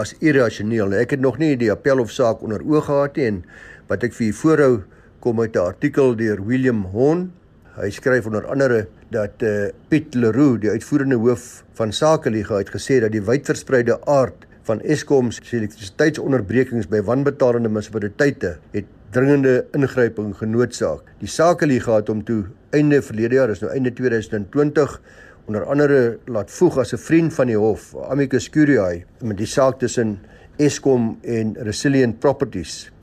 as 0.00 0.16
irrasioneel. 0.24 0.96
Ek 0.96 1.12
het 1.12 1.20
nog 1.20 1.36
nie 1.44 1.58
die 1.60 1.72
appelhof 1.76 2.08
saak 2.08 2.40
onder 2.40 2.64
oog 2.64 2.88
gehad 2.88 3.20
nie 3.20 3.28
en 3.34 3.44
wat 3.92 4.08
ek 4.08 4.16
vir 4.16 4.30
u 4.30 4.34
voorhou 4.40 4.74
kom 5.20 5.44
uit 5.44 5.56
'n 5.60 5.68
artikel 5.76 6.16
deur 6.16 6.40
William 6.40 6.86
Horn 6.96 7.34
Hy 7.74 7.88
skryf 7.90 8.28
onder 8.30 8.44
andere 8.46 8.84
dat 9.10 9.42
uh, 9.42 9.66
Piet 9.90 10.14
Leroux, 10.14 10.60
die 10.62 10.70
uitvoerende 10.70 11.16
hoof 11.18 11.64
van 11.74 11.90
Sakeliga, 11.90 12.60
het 12.60 12.70
gesê 12.70 13.00
dat 13.02 13.10
die 13.10 13.22
wydverspreide 13.26 13.96
aard 14.06 14.46
van 14.68 14.78
Eskom 14.86 15.32
se 15.34 15.42
elektrisiteitsonderbrekings 15.56 16.86
by 16.92 17.00
wanbetalende 17.02 17.72
munisipaliteite 17.72 18.52
het 18.76 18.86
dringende 19.14 19.64
ingryping 19.74 20.30
genoodsaak. 20.38 21.10
Die 21.18 21.30
Sakeliga 21.30 21.98
het 21.98 22.14
hom 22.14 22.22
toe 22.22 22.44
einde 22.78 23.02
verlede 23.02 23.40
jaar, 23.40 23.50
is 23.50 23.64
nou 23.64 23.72
einde 23.74 23.90
2020 23.90 24.94
onder 25.50 25.66
andere 25.66 26.00
laat 26.30 26.54
voeg 26.54 26.78
as 26.78 26.94
'n 26.94 27.02
vriend 27.02 27.34
van 27.34 27.50
die 27.50 27.58
hof, 27.58 27.90
Amicus 28.08 28.48
Curiae, 28.50 29.02
met 29.20 29.36
die 29.36 29.50
saak 29.50 29.78
tussen 29.78 30.20
Eskom 30.56 31.18
en 31.22 31.56
Resilient 31.58 32.20
Properties 32.20 32.93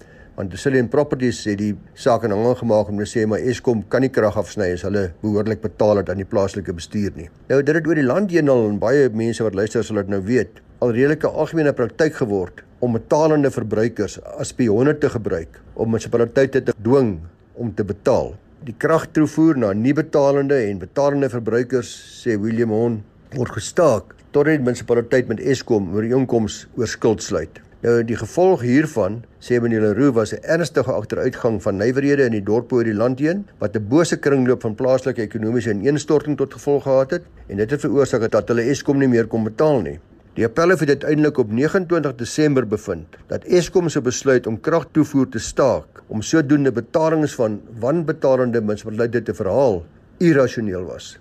want 0.42 0.56
Resilient 0.56 0.90
Properties 0.90 1.44
het 1.46 1.60
die 1.60 1.74
saak 1.94 2.24
in 2.26 2.34
hang 2.34 2.56
gemaak 2.58 2.90
om 2.90 2.98
te 2.98 3.06
sê 3.06 3.28
maar 3.30 3.44
Eskom 3.46 3.84
kan 3.94 4.02
nie 4.02 4.10
krag 4.10 4.40
afsny 4.42 4.72
as 4.74 4.82
hulle 4.88 5.12
behoorlik 5.22 5.62
betaal 5.62 6.02
het 6.02 6.10
aan 6.10 6.24
die 6.24 6.26
plaaslike 6.26 6.74
bestuur 6.74 7.14
nie. 7.14 7.28
Nou 7.52 7.60
dit 7.62 7.78
het 7.78 7.90
oor 7.90 8.00
die 8.00 8.08
land 8.08 8.34
heen 8.34 8.50
al 8.50 8.66
en 8.72 8.80
baie 8.82 9.06
mense 9.14 9.46
wat 9.46 9.58
luister 9.60 9.86
sal 9.86 10.02
dit 10.02 10.10
nou 10.10 10.22
weet, 10.26 10.58
al 10.82 10.96
redelike 10.98 11.30
algemene 11.30 11.76
praktyk 11.78 12.18
geword 12.24 12.64
om 12.82 12.98
betalende 12.98 13.54
verbruikers 13.54 14.18
as 14.34 14.50
spionne 14.56 14.98
te 14.98 15.14
gebruik 15.14 15.62
om 15.76 15.94
munisipaliteite 15.94 16.66
te 16.66 16.78
dwing 16.82 17.20
om 17.54 17.70
te 17.78 17.86
betaal. 17.86 18.34
Die 18.66 18.74
kragtoevoer 18.82 19.62
na 19.62 19.74
nie 19.78 19.94
betalende 19.94 20.58
en 20.66 20.82
betalende 20.82 21.30
verbruikers 21.30 21.94
sê 22.24 22.40
William 22.42 22.74
Hon 22.74 23.04
word 23.38 23.60
gestaak 23.62 24.16
totdat 24.32 24.56
die 24.56 24.66
munisipaliteit 24.66 25.30
met 25.30 25.44
Eskom 25.54 25.94
oor 25.94 26.90
skuld 26.90 27.22
sluit. 27.22 27.62
Nou 27.82 27.96
die 28.06 28.14
gevolg 28.14 28.62
hiervan, 28.62 29.24
sê 29.42 29.58
meneer 29.58 29.82
Leroux, 29.82 30.14
was 30.14 30.34
'n 30.34 30.44
ernstige 30.46 30.94
agteruitgang 30.94 31.62
van 31.64 31.78
nywerhede 31.78 32.26
in 32.26 32.32
die 32.32 32.44
dorpe 32.44 32.76
oor 32.76 32.84
die 32.84 32.94
land 32.94 33.20
heen 33.20 33.48
wat 33.58 33.76
'n 33.76 33.88
bose 33.90 34.18
kringloop 34.18 34.62
van 34.62 34.76
plaaslike 34.76 35.22
ekonomiese 35.22 35.72
ineenstorting 35.72 36.38
tot 36.38 36.54
gevolg 36.54 36.84
gehad 36.84 37.12
het 37.12 37.24
en 37.48 37.58
dit 37.58 37.72
het 37.72 37.82
veroorsaak 37.82 38.32
dat 38.32 38.48
hulle 38.48 38.70
Eskom 38.70 38.98
nie 38.98 39.08
meer 39.08 39.28
kon 39.28 39.44
betaal 39.44 39.82
nie. 39.82 40.00
Die 40.36 40.46
appel 40.46 40.70
het 40.70 40.90
uiteindelik 40.90 41.38
op 41.38 41.52
29 41.52 42.16
Desember 42.16 42.68
bevind 42.68 43.18
dat 43.28 43.44
Eskom 43.46 43.90
se 43.90 44.02
besluit 44.02 44.48
om 44.48 44.60
kragtoevoer 44.60 45.30
te 45.30 45.40
staak 45.40 46.04
om 46.08 46.22
sodoende 46.22 46.72
betalings 46.72 47.36
van 47.36 47.62
wanbetalende 47.80 48.62
munisipaliteite 48.62 49.22
te 49.24 49.34
verhaal 49.34 49.84
irrasioneel 50.20 50.86
was. 50.86 51.18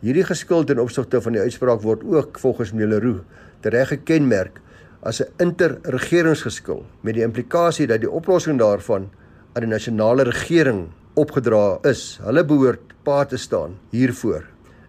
Hierdie 0.00 0.24
geskuld 0.24 0.66
ten 0.66 0.78
opsigte 0.78 1.20
van 1.20 1.32
die 1.32 1.40
uitspraak 1.40 1.80
word 1.80 2.04
ook 2.04 2.38
volgens 2.38 2.72
meneer 2.72 2.88
Leroux 2.88 3.20
tereg 3.60 3.88
gekenmerk 3.88 4.60
as 5.04 5.20
'n 5.20 5.28
interregeringsgeskil 5.38 6.84
met 7.00 7.14
die 7.14 7.22
implikasie 7.22 7.86
dat 7.86 8.00
die 8.00 8.10
oplossing 8.10 8.58
daarvan 8.58 9.10
aan 9.52 9.62
die 9.62 9.70
nasionale 9.70 10.24
regering 10.24 10.88
opgedra 11.14 11.78
is. 11.82 12.18
Hulle 12.24 12.44
behoort 12.44 12.94
pa 13.04 13.24
te 13.24 13.36
staan 13.36 13.76
hiervoor. 13.90 14.44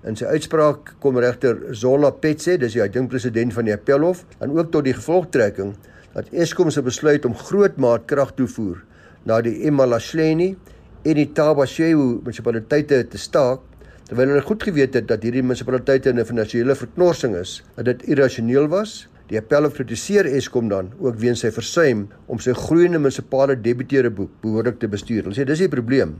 In 0.05 0.15
sy 0.15 0.25
uitspraak 0.25 0.95
kom 0.99 1.17
regter 1.17 1.57
Zola 1.71 2.11
Petse, 2.11 2.57
dis 2.57 2.73
die 2.73 2.81
adjunkt 2.81 3.09
president 3.09 3.53
van 3.53 3.65
die 3.65 3.73
Appelhof, 3.73 4.23
dan 4.39 4.57
ook 4.57 4.71
tot 4.71 4.83
die 4.83 4.93
gevolgtrekking 4.93 5.75
dat 6.13 6.29
Eskom 6.31 6.71
se 6.71 6.81
besluit 6.81 7.25
om 7.25 7.35
grootmaat 7.35 8.05
krag 8.05 8.31
toevoer 8.37 8.83
na 9.25 9.41
die 9.41 9.65
Emalahleni 9.65 10.55
en 11.03 11.15
die 11.15 11.31
Tabashewu 11.33 12.21
munisipaliteite 12.23 13.07
te 13.09 13.17
staak, 13.17 13.59
terwyl 14.07 14.27
hulle 14.27 14.45
goed 14.45 14.63
geweet 14.63 14.93
het 14.93 15.07
dat 15.07 15.23
hierdie 15.25 15.43
munisipaliteite 15.43 16.09
in 16.09 16.19
'n 16.19 16.25
finansiële 16.25 16.75
verknorsing 16.75 17.35
is, 17.35 17.63
dat 17.75 17.85
dit 17.85 18.03
irrasioneel 18.03 18.67
was 18.67 19.07
Die 19.25 19.39
appel 19.39 19.65
kritiseer 19.73 20.27
Eskom 20.37 20.67
dan 20.69 20.91
ook 21.01 21.15
weens 21.17 21.41
sy 21.41 21.49
versuim 21.53 22.03
om 22.29 22.41
sy 22.41 22.53
groeiende 22.53 22.99
munisipale 23.01 23.55
debiteure 23.57 24.11
boek 24.13 24.35
behoorlik 24.43 24.77
te 24.83 24.89
bestuur. 24.91 25.23
Hulle 25.25 25.37
sê 25.37 25.47
dis 25.49 25.63
die 25.63 25.69
probleem. 25.71 26.19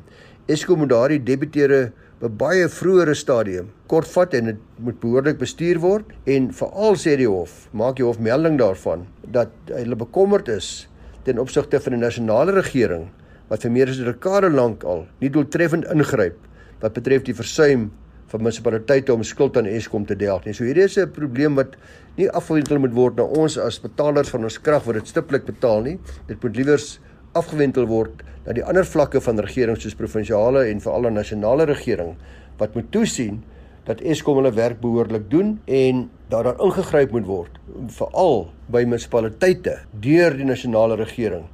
Eskom 0.49 0.81
moet 0.81 0.89
daardie 0.89 1.19
debiteure 1.21 1.91
'n 2.21 2.37
baie 2.37 2.65
vroeëre 2.67 3.13
stadium 3.13 3.67
kortvat 3.87 4.33
en 4.33 4.45
dit 4.45 4.59
moet 4.79 4.99
behoorlik 4.99 5.37
bestuur 5.37 5.79
word 5.79 6.05
en 6.25 6.49
veral 6.51 6.95
sê 6.95 7.17
die 7.17 7.29
hof, 7.29 7.67
maak 7.73 7.97
die 7.97 8.05
hof 8.05 8.19
melding 8.19 8.57
daarvan 8.57 9.05
dat 9.31 9.51
hulle 9.67 9.95
bekommerd 9.95 10.47
is 10.49 10.87
ten 11.25 11.37
opsigte 11.39 11.79
van 11.79 11.93
die 11.93 12.01
nasionale 12.01 12.51
regering 12.51 13.09
wat 13.49 13.61
vir 13.61 13.71
meer 13.71 13.89
as 13.89 13.99
'n 13.99 14.05
dekade 14.05 14.49
lank 14.49 14.83
al 14.83 15.05
nie 15.21 15.29
doeltreffend 15.29 15.85
ingryp 15.93 16.37
wat 16.81 16.93
betref 16.93 17.23
die 17.23 17.33
versuim 17.33 17.91
van 18.31 18.41
munisipaliteite 18.41 19.13
om 19.13 19.23
skuld 19.23 19.57
aan 19.57 19.67
Eskom 19.69 20.05
te 20.05 20.15
delg 20.15 20.45
nie. 20.45 20.53
So 20.53 20.63
hierdie 20.63 20.83
is 20.83 20.97
'n 20.97 21.11
probleem 21.11 21.55
wat 21.55 21.75
nie 22.17 22.29
afgewendel 22.29 22.79
moet 22.79 22.93
word 22.93 23.17
na 23.17 23.23
ons 23.23 23.57
as 23.57 23.79
betalers 23.79 24.29
van 24.29 24.43
ons 24.43 24.61
krag 24.61 24.83
wat 24.85 24.95
dit 24.95 25.07
stiptelik 25.07 25.45
betaal 25.45 25.81
nie. 25.81 25.99
Dit 26.27 26.43
moet 26.43 26.55
liewers 26.55 26.99
afgewendel 27.33 27.85
word 27.87 28.23
na 28.45 28.53
die 28.53 28.63
ander 28.63 28.85
vlakke 28.85 29.21
van 29.21 29.39
regering 29.39 29.77
soos 29.77 29.95
provinsiale 29.95 30.69
en 30.69 30.79
veral 30.81 31.07
'n 31.07 31.13
nasionale 31.13 31.65
regering 31.65 32.15
wat 32.57 32.75
moet 32.75 32.91
toesien 32.91 33.43
dat 33.85 34.01
Eskom 34.01 34.37
hulle 34.37 34.51
werk 34.51 34.79
behoorlik 34.81 35.29
doen 35.29 35.59
en 35.65 36.09
dat 36.29 36.43
daar 36.43 36.59
ingegryp 36.59 37.11
moet 37.11 37.25
word 37.25 37.59
veral 37.87 38.47
by 38.67 38.83
munisipaliteite 38.83 39.79
deur 39.91 40.37
die 40.37 40.45
nasionale 40.45 40.95
regering 40.95 41.45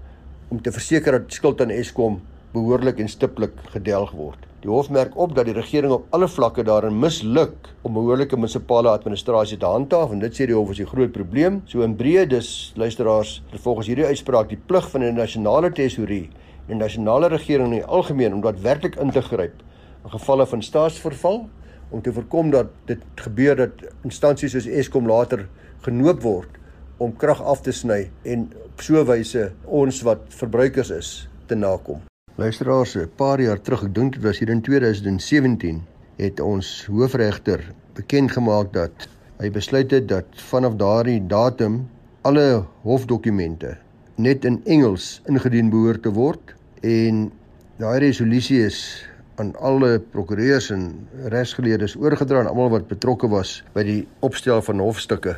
om 0.50 0.62
te 0.62 0.72
verseker 0.72 1.12
dat 1.12 1.34
skuld 1.34 1.62
aan 1.62 1.70
Eskom 1.70 2.22
behoorlik 2.54 3.00
en 3.00 3.08
stiptelik 3.08 3.54
gedelg 3.72 4.12
word. 4.12 4.51
Die 4.62 4.70
hof 4.70 4.92
merk 4.94 5.16
op 5.18 5.32
dat 5.34 5.48
die 5.50 5.56
regering 5.58 5.94
op 5.96 6.04
alle 6.14 6.28
vlakke 6.30 6.62
daarin 6.64 7.00
misluk 7.02 7.72
om 7.82 7.96
behoorlike 7.96 8.38
munisipale 8.38 8.92
administrasie 8.92 9.58
te 9.58 9.66
handhaaf 9.66 10.12
en 10.14 10.20
dit 10.22 10.36
sê 10.38 10.46
die 10.46 10.54
hof 10.54 10.70
is 10.70 10.80
'n 10.80 10.92
groot 10.92 11.12
probleem. 11.12 11.62
So 11.66 11.82
in 11.82 11.96
breë 11.98 12.28
dus 12.28 12.74
luisteraars, 12.76 13.42
volgens 13.64 13.88
hierdie 13.88 14.06
uitspraak 14.06 14.50
die 14.50 14.60
plig 14.66 14.90
van 14.90 15.02
die 15.02 15.12
nasionale 15.12 15.72
tesourie 15.72 16.30
en 16.68 16.78
die 16.78 16.84
nasionale 16.84 17.28
regering 17.28 17.74
in 17.74 17.80
die 17.80 17.86
algemeen 17.86 18.34
om 18.34 18.42
daadwerklik 18.42 18.96
in 18.96 19.12
te 19.12 19.22
gryp 19.22 19.64
in 20.04 20.10
gevalle 20.10 20.46
van 20.46 20.62
staatsverval 20.62 21.50
om 21.90 22.02
te 22.02 22.14
voorkom 22.14 22.52
dat 22.52 22.68
dit 22.86 23.02
gebeur 23.16 23.56
dat 23.56 23.72
instansies 24.04 24.52
soos 24.52 24.68
Eskom 24.68 25.08
later 25.08 25.48
genoop 25.82 26.22
word 26.22 26.50
om 26.98 27.16
krag 27.18 27.42
af 27.42 27.62
te 27.62 27.72
sny 27.72 28.12
en 28.24 28.52
op 28.66 28.82
so 28.82 29.02
'n 29.02 29.06
wyse 29.06 29.52
ons 29.66 30.02
wat 30.02 30.20
verbruikers 30.30 30.90
is 30.90 31.28
te 31.48 31.56
nakom. 31.56 32.11
Luisteraars, 32.42 32.96
'n 32.96 33.10
paar 33.16 33.42
jaar 33.42 33.62
terug, 33.62 33.84
ek 33.84 33.94
dink 33.94 34.14
dit 34.14 34.24
was 34.24 34.40
hier 34.40 34.50
in 34.50 34.62
2017, 34.62 35.82
het 36.18 36.40
ons 36.40 36.86
hoofregter 36.90 37.62
bekend 37.94 38.32
gemaak 38.32 38.74
dat 38.74 39.06
hy 39.38 39.52
besluit 39.52 39.92
het 39.92 40.08
dat 40.08 40.26
vanaf 40.50 40.74
daardie 40.76 41.20
datum 41.28 41.76
alle 42.22 42.66
hofdokumente 42.82 43.78
net 44.16 44.46
in 44.46 44.58
Engels 44.66 45.22
ingedien 45.30 45.70
behoort 45.70 46.02
te 46.02 46.10
word 46.10 46.56
en 46.82 47.32
daai 47.78 48.00
resolusie 48.00 48.66
is 48.66 49.06
aan 49.36 49.54
alle 49.62 50.00
prokureurs 50.00 50.72
en 50.74 51.08
regsgeleerdes 51.30 51.96
oorgedra 51.96 52.40
aan 52.40 52.50
almal 52.56 52.74
wat 52.74 52.90
betrokke 52.90 53.30
was 53.30 53.64
by 53.78 53.84
die 53.84 54.08
opstel 54.20 54.62
van 54.62 54.82
hofstukke. 54.82 55.38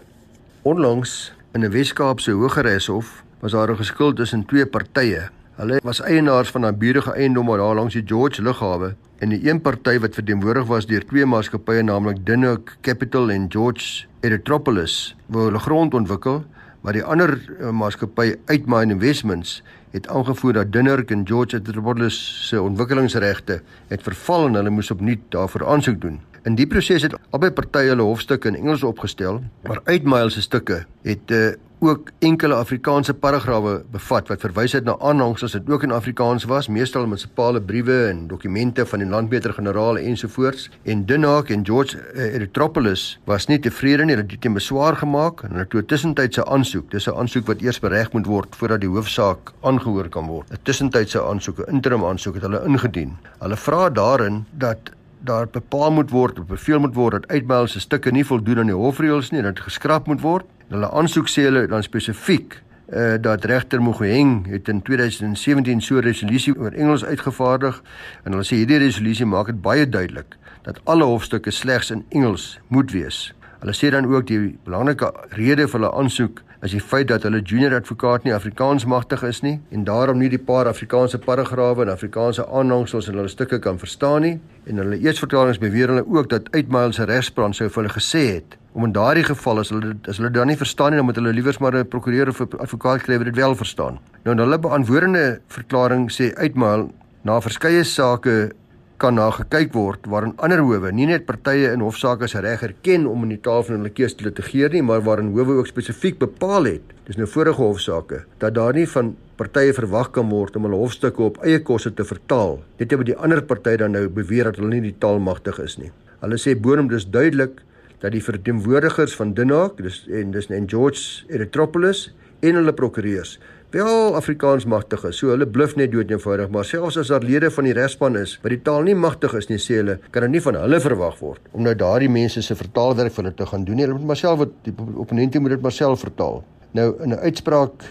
Onlangs 0.63 1.33
in 1.51 1.65
'n 1.65 1.71
Wes-Kaapse 1.71 2.31
Hooggeregshof 2.31 3.23
was 3.39 3.51
daar 3.51 3.71
'n 3.71 3.81
geskil 3.83 4.13
tussen 4.13 4.45
twee 4.45 4.65
partye 4.65 5.29
Hulle 5.53 5.77
was 5.85 5.99
eienaars 6.01 6.49
van 6.49 6.65
'n 6.65 6.77
buurige 6.77 7.11
eiendom 7.13 7.45
daar 7.45 7.75
langs 7.75 7.93
die 7.93 8.03
George 8.05 8.41
lughawe 8.41 8.95
en 9.17 9.29
die 9.29 9.49
een 9.49 9.61
party 9.61 9.99
wat 9.99 10.13
verteenwoordig 10.13 10.65
was 10.65 10.85
deur 10.85 11.05
twee 11.05 11.25
maatskappye 11.25 11.83
naamlik 11.83 12.25
Dinnock 12.25 12.75
Capital 12.81 13.29
en 13.31 13.45
George 13.49 14.05
Erythropolis 14.21 15.15
wou 15.25 15.45
hulle 15.45 15.59
grond 15.59 15.93
ontwikkel, 15.93 16.43
maar 16.81 16.93
die 16.93 17.03
ander 17.03 17.37
uh, 17.59 17.69
maatskappy 17.69 18.35
Uitmine 18.45 18.93
Investments 18.93 19.63
het 19.91 20.07
aangevoer 20.07 20.53
dat 20.53 20.71
Dinnock 20.71 21.11
en 21.11 21.27
George 21.27 21.55
Erythropolis 21.55 22.47
se 22.49 22.61
ontwikkelingsregte 22.61 23.61
het 23.87 24.01
verval 24.01 24.47
en 24.47 24.53
hulle 24.53 24.69
moes 24.69 24.91
opnuut 24.91 25.21
daarvoor 25.29 25.67
aansoek 25.67 26.01
doen. 26.01 26.19
In 26.43 26.55
die 26.55 26.67
proses 26.67 27.01
het 27.01 27.13
albei 27.29 27.51
partye 27.51 27.93
hulle 27.93 28.01
hofstukke 28.01 28.47
in 28.47 28.55
Engels 28.55 28.83
opgestel, 28.83 29.43
maar 29.63 29.79
Uitmile 29.83 30.29
se 30.29 30.41
stukke 30.41 30.85
het 31.01 31.31
uh, 31.31 31.53
ook 31.83 32.09
enkele 32.19 32.55
Afrikaanse 32.55 33.13
paragrawe 33.13 33.83
bevat 33.91 34.29
wat 34.31 34.39
verwys 34.39 34.71
het 34.77 34.85
na 34.87 34.95
aanhangsels 34.99 35.53
wat 35.57 35.69
ook 35.69 35.83
in 35.83 35.91
Afrikaans 35.91 36.45
was, 36.47 36.67
meestal 36.67 37.05
munisipale 37.05 37.61
briewe 37.61 37.97
en 38.07 38.27
dokumente 38.27 38.85
van 38.85 39.03
die 39.03 39.07
landmeter-generaal 39.07 39.97
ensovoorts. 39.97 40.69
En 40.83 41.05
Dinhak 41.05 41.49
en 41.49 41.65
George 41.65 41.97
uh, 41.97 42.33
Erythropolis 42.33 43.19
was 43.29 43.47
nie 43.51 43.59
tevrede 43.59 44.05
nie, 44.05 44.15
hulle 44.15 44.27
het 44.27 44.41
dit 44.41 44.53
beswaar 44.53 44.95
gemaak 44.95 45.43
en 45.43 45.55
hulle 45.55 45.67
het 45.67 45.73
'n 45.73 45.85
tussentydse 45.85 46.45
aansoek. 46.45 46.91
Dis 46.91 47.07
'n 47.07 47.17
aansoek 47.19 47.47
wat 47.47 47.61
eers 47.61 47.79
bereg 47.79 48.11
moet 48.11 48.25
word 48.25 48.55
voordat 48.55 48.81
die 48.81 48.89
hoofsaak 48.89 49.53
aangehoor 49.61 50.09
kan 50.09 50.27
word. 50.27 50.51
'n 50.51 50.57
Tussentydse 50.63 51.23
aansoek, 51.23 51.57
'n 51.59 51.71
interim 51.73 52.05
aansoek 52.05 52.33
het 52.33 52.43
hulle 52.43 52.63
ingedien. 52.65 53.17
Hulle 53.39 53.57
vra 53.57 53.89
daarin 53.89 54.45
dat 54.51 54.91
daar 55.23 55.47
bepaal 55.47 55.91
moet 55.91 56.11
word, 56.11 56.39
beveel 56.47 56.79
moet 56.79 56.95
word 56.95 57.21
dat 57.21 57.31
uitmail 57.31 57.67
se 57.67 57.79
stukke 57.79 58.11
nie 58.11 58.25
voldoen 58.27 58.59
aan 58.59 58.71
die 58.71 58.75
hofreëls 58.75 59.31
nie, 59.31 59.41
dat 59.41 59.59
geskraap 59.59 60.07
moet 60.07 60.21
word 60.21 60.49
Hulle 60.73 60.89
aansoek 60.89 61.27
sê 61.29 61.43
hulle 61.45 61.67
dan 61.69 61.83
spesifiek 61.85 62.55
uh, 62.57 63.17
dat 63.21 63.43
regter 63.45 63.81
Mogoeng 63.83 64.47
het 64.49 64.69
in 64.71 64.79
2017 64.81 65.81
so 65.81 65.99
'n 65.99 66.01
resolusie 66.01 66.55
oor 66.57 66.71
Engels 66.71 67.05
uitgevaardig 67.05 67.81
en 68.23 68.31
hulle 68.31 68.43
sê 68.43 68.55
hierdie 68.55 68.79
resolusie 68.81 69.25
maak 69.25 69.51
dit 69.51 69.61
baie 69.61 69.89
duidelik 69.89 70.37
dat 70.63 70.79
alle 70.83 71.03
hofstukke 71.03 71.51
slegs 71.51 71.91
in 71.91 72.05
Engels 72.09 72.59
moet 72.67 72.91
wees. 72.91 73.33
Hulle 73.59 73.73
sê 73.73 73.91
dan 73.91 74.05
ook 74.05 74.27
die 74.27 74.57
belangrike 74.65 75.13
rede 75.29 75.67
vir 75.67 75.79
hulle 75.79 75.93
aansoek 75.93 76.41
is 76.63 76.71
die 76.71 76.81
feit 76.81 77.09
dat 77.11 77.25
hulle 77.27 77.41
junior 77.41 77.75
advokaat 77.75 78.23
nie 78.23 78.33
Afrikaans 78.33 78.85
magtig 78.87 79.23
is 79.27 79.41
nie 79.43 79.57
en 79.75 79.83
daarom 79.83 80.17
nie 80.21 80.29
die 80.31 80.39
paar 80.39 80.69
Afrikaanse 80.71 81.19
paragrawe 81.19 81.83
en 81.83 81.91
Afrikaanse 81.91 82.45
aanhangsels 82.47 83.09
in 83.11 83.19
hulle 83.19 83.31
stukke 83.31 83.59
kan 83.59 83.79
verstaan 83.81 84.23
nie 84.23 84.37
en 84.71 84.79
hulle 84.79 84.99
eersvertalings 85.03 85.59
beweer 85.59 85.91
hulle 85.91 86.05
ook 86.07 86.29
dat 86.31 86.47
uitmail 86.55 86.95
se 86.95 87.07
regsplan 87.09 87.53
sou 87.53 87.67
vir 87.67 87.83
hulle 87.83 87.95
gesê 87.97 88.23
het 88.37 88.57
om 88.73 88.87
in 88.87 88.95
daardie 88.95 89.25
geval 89.27 89.59
as 89.59 89.73
hulle 89.73 89.93
as 90.07 90.21
hulle 90.21 90.31
dan 90.33 90.47
nie 90.49 90.57
verstaan 90.57 90.93
nie 90.93 91.01
dan 91.01 91.09
moet 91.09 91.19
hulle 91.19 91.35
liewers 91.35 91.59
maar 91.59 91.75
'n 91.75 91.87
prokureur 91.87 92.29
of 92.29 92.41
'n 92.41 92.57
advokaat 92.57 93.03
kry 93.03 93.17
wat 93.17 93.25
dit 93.25 93.35
wel 93.35 93.55
verstaan. 93.55 93.99
Nou 94.23 94.35
in 94.35 94.41
hulle 94.41 94.59
beantwoordende 94.59 95.41
verklaring 95.47 96.09
sê 96.11 96.33
uitmail 96.35 96.91
na 97.23 97.41
verskeie 97.41 97.83
sake 97.83 98.51
kan 99.01 99.15
na 99.17 99.29
gekyk 99.33 99.73
word 99.73 100.05
waarin 100.11 100.35
ander 100.37 100.61
howe 100.63 100.91
nie 100.91 101.07
net 101.09 101.25
partye 101.25 101.71
in 101.73 101.81
hofsaake 101.83 102.27
se 102.29 102.41
reg 102.43 102.63
erken 102.63 103.07
om 103.09 103.25
in 103.25 103.33
die 103.33 103.41
taal 103.41 103.65
van 103.65 103.79
hulle 103.79 103.91
keuse 103.91 104.17
te 104.19 104.27
litigeer 104.27 104.73
nie, 104.73 104.83
maar 104.85 105.01
waarin 105.03 105.33
howe 105.33 105.59
ook 105.59 105.67
spesifiek 105.67 106.19
bepaal 106.21 106.69
het, 106.69 106.93
dis 107.07 107.17
nou 107.19 107.27
vorige 107.27 107.61
hofsaake, 107.61 108.23
dat 108.39 108.55
daar 108.55 108.73
nie 108.77 108.87
van 108.87 109.15
partye 109.39 109.73
verwag 109.73 110.11
kan 110.15 110.29
word 110.29 110.55
om 110.55 110.67
hulle 110.67 110.79
hofstukke 110.79 111.23
op 111.25 111.41
eie 111.43 111.59
koste 111.65 111.91
te 111.91 112.05
vertaal. 112.05 112.59
Dit 112.77 112.93
het 112.93 113.01
by 113.01 113.09
die 113.09 113.17
ander 113.17 113.41
party 113.41 113.75
dan 113.81 113.95
nou 113.97 114.05
beweer 114.13 114.51
dat 114.51 114.61
hulle 114.61 114.75
nie 114.75 114.85
die 114.85 114.97
taal 114.99 115.19
magtig 115.19 115.59
is 115.63 115.79
nie. 115.81 115.91
Hulle 116.21 116.37
sê 116.39 116.53
boonop 116.55 116.91
dis 116.93 117.09
duidelik 117.09 117.63
dat 118.03 118.13
die 118.13 118.23
verteenwoordigers 118.23 119.15
van 119.15 119.33
Dinhak, 119.35 119.79
dis 119.81 120.03
en 120.11 120.31
dis 120.35 120.49
en 120.51 120.69
George 120.69 121.25
Erythropolis 121.31 122.11
en 122.43 122.59
hulle 122.59 122.75
prokureurs 122.75 123.37
wel 123.73 124.15
Afrikaans 124.15 124.65
magtig 124.69 125.03
is. 125.09 125.17
So 125.17 125.31
hulle 125.33 125.47
bluf 125.49 125.75
net 125.79 125.91
dood 125.91 126.11
eenvoudig, 126.11 126.49
maar 126.53 126.65
selfs 126.65 126.97
as 127.01 127.09
daar 127.09 127.25
lede 127.25 127.49
van 127.51 127.65
die 127.65 127.73
regspan 127.73 128.17
is 128.19 128.35
wat 128.43 128.53
die 128.53 128.61
taal 128.61 128.85
nie 128.85 128.95
magtig 128.95 129.33
is 129.39 129.49
nie, 129.49 129.57
sê 129.61 129.79
hulle, 129.79 129.97
kan 130.13 130.27
dit 130.27 130.35
nie 130.35 130.41
van 130.45 130.59
hulle 130.61 130.79
verwag 130.83 131.17
word 131.23 131.53
om 131.57 131.65
nou 131.65 131.73
daardie 131.77 132.11
mense 132.11 132.43
se 132.45 132.57
vertaalwerk 132.59 133.15
vir 133.15 133.23
hulle 133.23 133.35
te 133.39 133.47
gaan 133.49 133.65
doen 133.65 133.79
nie. 133.79 133.87
Hulle 133.87 133.97
moet 133.97 134.11
maar 134.13 134.21
self 134.21 134.43
wat 134.43 134.53
die 134.67 134.75
opponente 135.01 135.41
moet 135.41 135.55
dit 135.55 135.65
maar 135.65 135.75
self 135.75 136.05
vertaal. 136.05 136.43
Nou 136.77 136.87
in 137.03 137.13
'n 137.13 137.23
uitspraak 137.25 137.87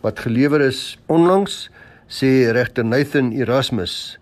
wat 0.00 0.20
gelewer 0.20 0.60
is 0.60 0.98
onlangs 1.06 1.70
sê 2.08 2.52
regter 2.52 2.84
Nathan 2.84 3.32
Erasmus 3.32 4.18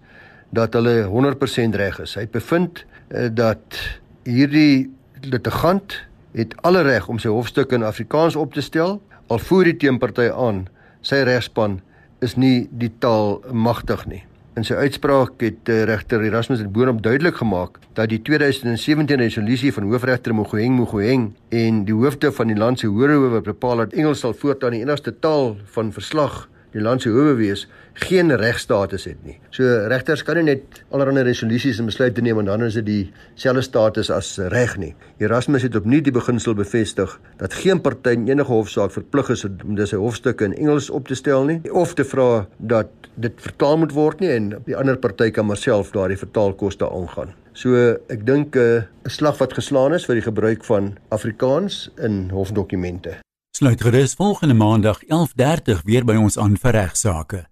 dat 0.50 0.74
hulle 0.74 1.06
100% 1.06 1.76
reg 1.76 2.00
is. 2.00 2.14
Hy 2.14 2.26
bevind 2.26 2.84
uh, 3.10 3.28
dat 3.30 3.78
hierdie 4.24 4.90
litigant 5.22 6.02
het 6.36 6.54
alle 6.62 6.82
reg 6.82 7.08
om 7.08 7.18
sy 7.18 7.28
hofstuk 7.28 7.72
in 7.72 7.82
Afrikaans 7.86 8.36
op 8.36 8.54
te 8.54 8.60
stel 8.60 9.00
al 9.26 9.38
voer 9.38 9.64
die 9.64 9.76
teenparty 9.76 10.28
aan 10.30 10.66
sy 11.06 11.22
regspan 11.26 11.80
is 12.24 12.34
nie 12.40 12.66
die 12.70 12.90
taal 13.02 13.38
magtig 13.52 14.06
nie. 14.10 14.22
In 14.56 14.64
sy 14.64 14.78
uitspraak 14.80 15.42
het 15.44 15.68
uh, 15.68 15.82
regter 15.84 16.22
Erasmus 16.24 16.62
het 16.62 16.70
boonop 16.72 17.02
duidelik 17.04 17.36
gemaak 17.42 17.76
dat 17.98 18.08
die 18.08 18.22
2017 18.24 19.20
resolusie 19.20 19.72
van 19.76 19.84
hoofregter 19.90 20.32
Mogoeng 20.34 20.78
Mogoeng 20.78 21.26
en 21.52 21.82
die 21.84 21.94
hoofde 21.94 22.30
van 22.32 22.48
die 22.48 22.56
land 22.56 22.80
se 22.80 22.88
hoërehowe 22.88 23.42
bepaal 23.44 23.84
dat 23.84 23.96
Engels 24.00 24.24
sal 24.24 24.32
voortaan 24.32 24.78
die 24.78 24.80
enigste 24.80 25.12
taal 25.12 25.58
van 25.76 25.92
verslag 25.92 26.46
die 26.76 26.84
land 26.84 27.02
se 27.02 27.12
howe 27.12 27.34
wees 27.38 27.64
geen 28.06 28.32
regstatus 28.36 29.06
het 29.08 29.22
nie. 29.24 29.38
So 29.54 29.64
regters 29.88 30.22
kan 30.26 30.36
nie 30.36 30.44
net 30.50 30.82
allerlei 30.92 31.24
resolusies 31.24 31.80
en 31.80 31.88
besluite 31.88 32.20
neem 32.24 32.42
en 32.42 32.50
dan 32.50 32.66
is 32.66 32.76
dit 32.76 32.86
dieselfde 32.88 33.64
status 33.64 34.10
as 34.12 34.34
reg 34.52 34.76
nie. 34.80 34.92
Erasmus 35.22 35.64
het 35.64 35.78
opnuut 35.78 36.04
die 36.04 36.12
beginsel 36.12 36.56
bevestig 36.58 37.16
dat 37.40 37.56
geen 37.56 37.80
party 37.80 38.12
in 38.18 38.28
enige 38.28 38.52
hofsaak 38.52 38.92
verplig 38.92 39.32
is 39.32 39.46
om 39.48 39.74
dis 39.78 39.94
sy 39.94 40.00
hofstukke 40.00 40.50
in 40.50 40.56
Engels 40.58 40.90
op 40.92 41.08
te 41.08 41.16
stel 41.16 41.48
nie 41.48 41.60
of 41.72 41.96
te 41.96 42.04
vra 42.04 42.46
dat 42.58 42.92
dit 43.16 43.40
vertaal 43.40 43.80
moet 43.80 43.96
word 43.96 44.20
nie 44.20 44.32
en 44.34 44.52
die 44.68 44.76
ander 44.76 45.00
party 45.00 45.30
kan 45.32 45.48
maar 45.48 45.60
self 45.60 45.94
daardie 45.96 46.20
vertaalkoste 46.20 46.88
aangaan. 46.88 47.32
So 47.56 47.96
ek 48.12 48.26
dink 48.28 48.56
eh, 48.56 48.84
'n 48.84 49.08
uh, 49.08 49.12
slag 49.12 49.38
wat 49.40 49.56
geslaan 49.56 49.94
is 49.94 50.04
vir 50.04 50.20
die 50.20 50.28
gebruik 50.28 50.64
van 50.64 50.98
Afrikaans 51.08 51.88
in 51.96 52.28
hofdokumente. 52.30 53.25
Sluit 53.56 53.80
gerus 53.80 54.12
volgende 54.14 54.54
maandag 54.54 55.04
11:30 55.04 55.82
weer 55.84 56.04
by 56.04 56.14
ons 56.20 56.38
aan 56.38 56.58
vir 56.60 56.72
regsaake. 56.76 57.46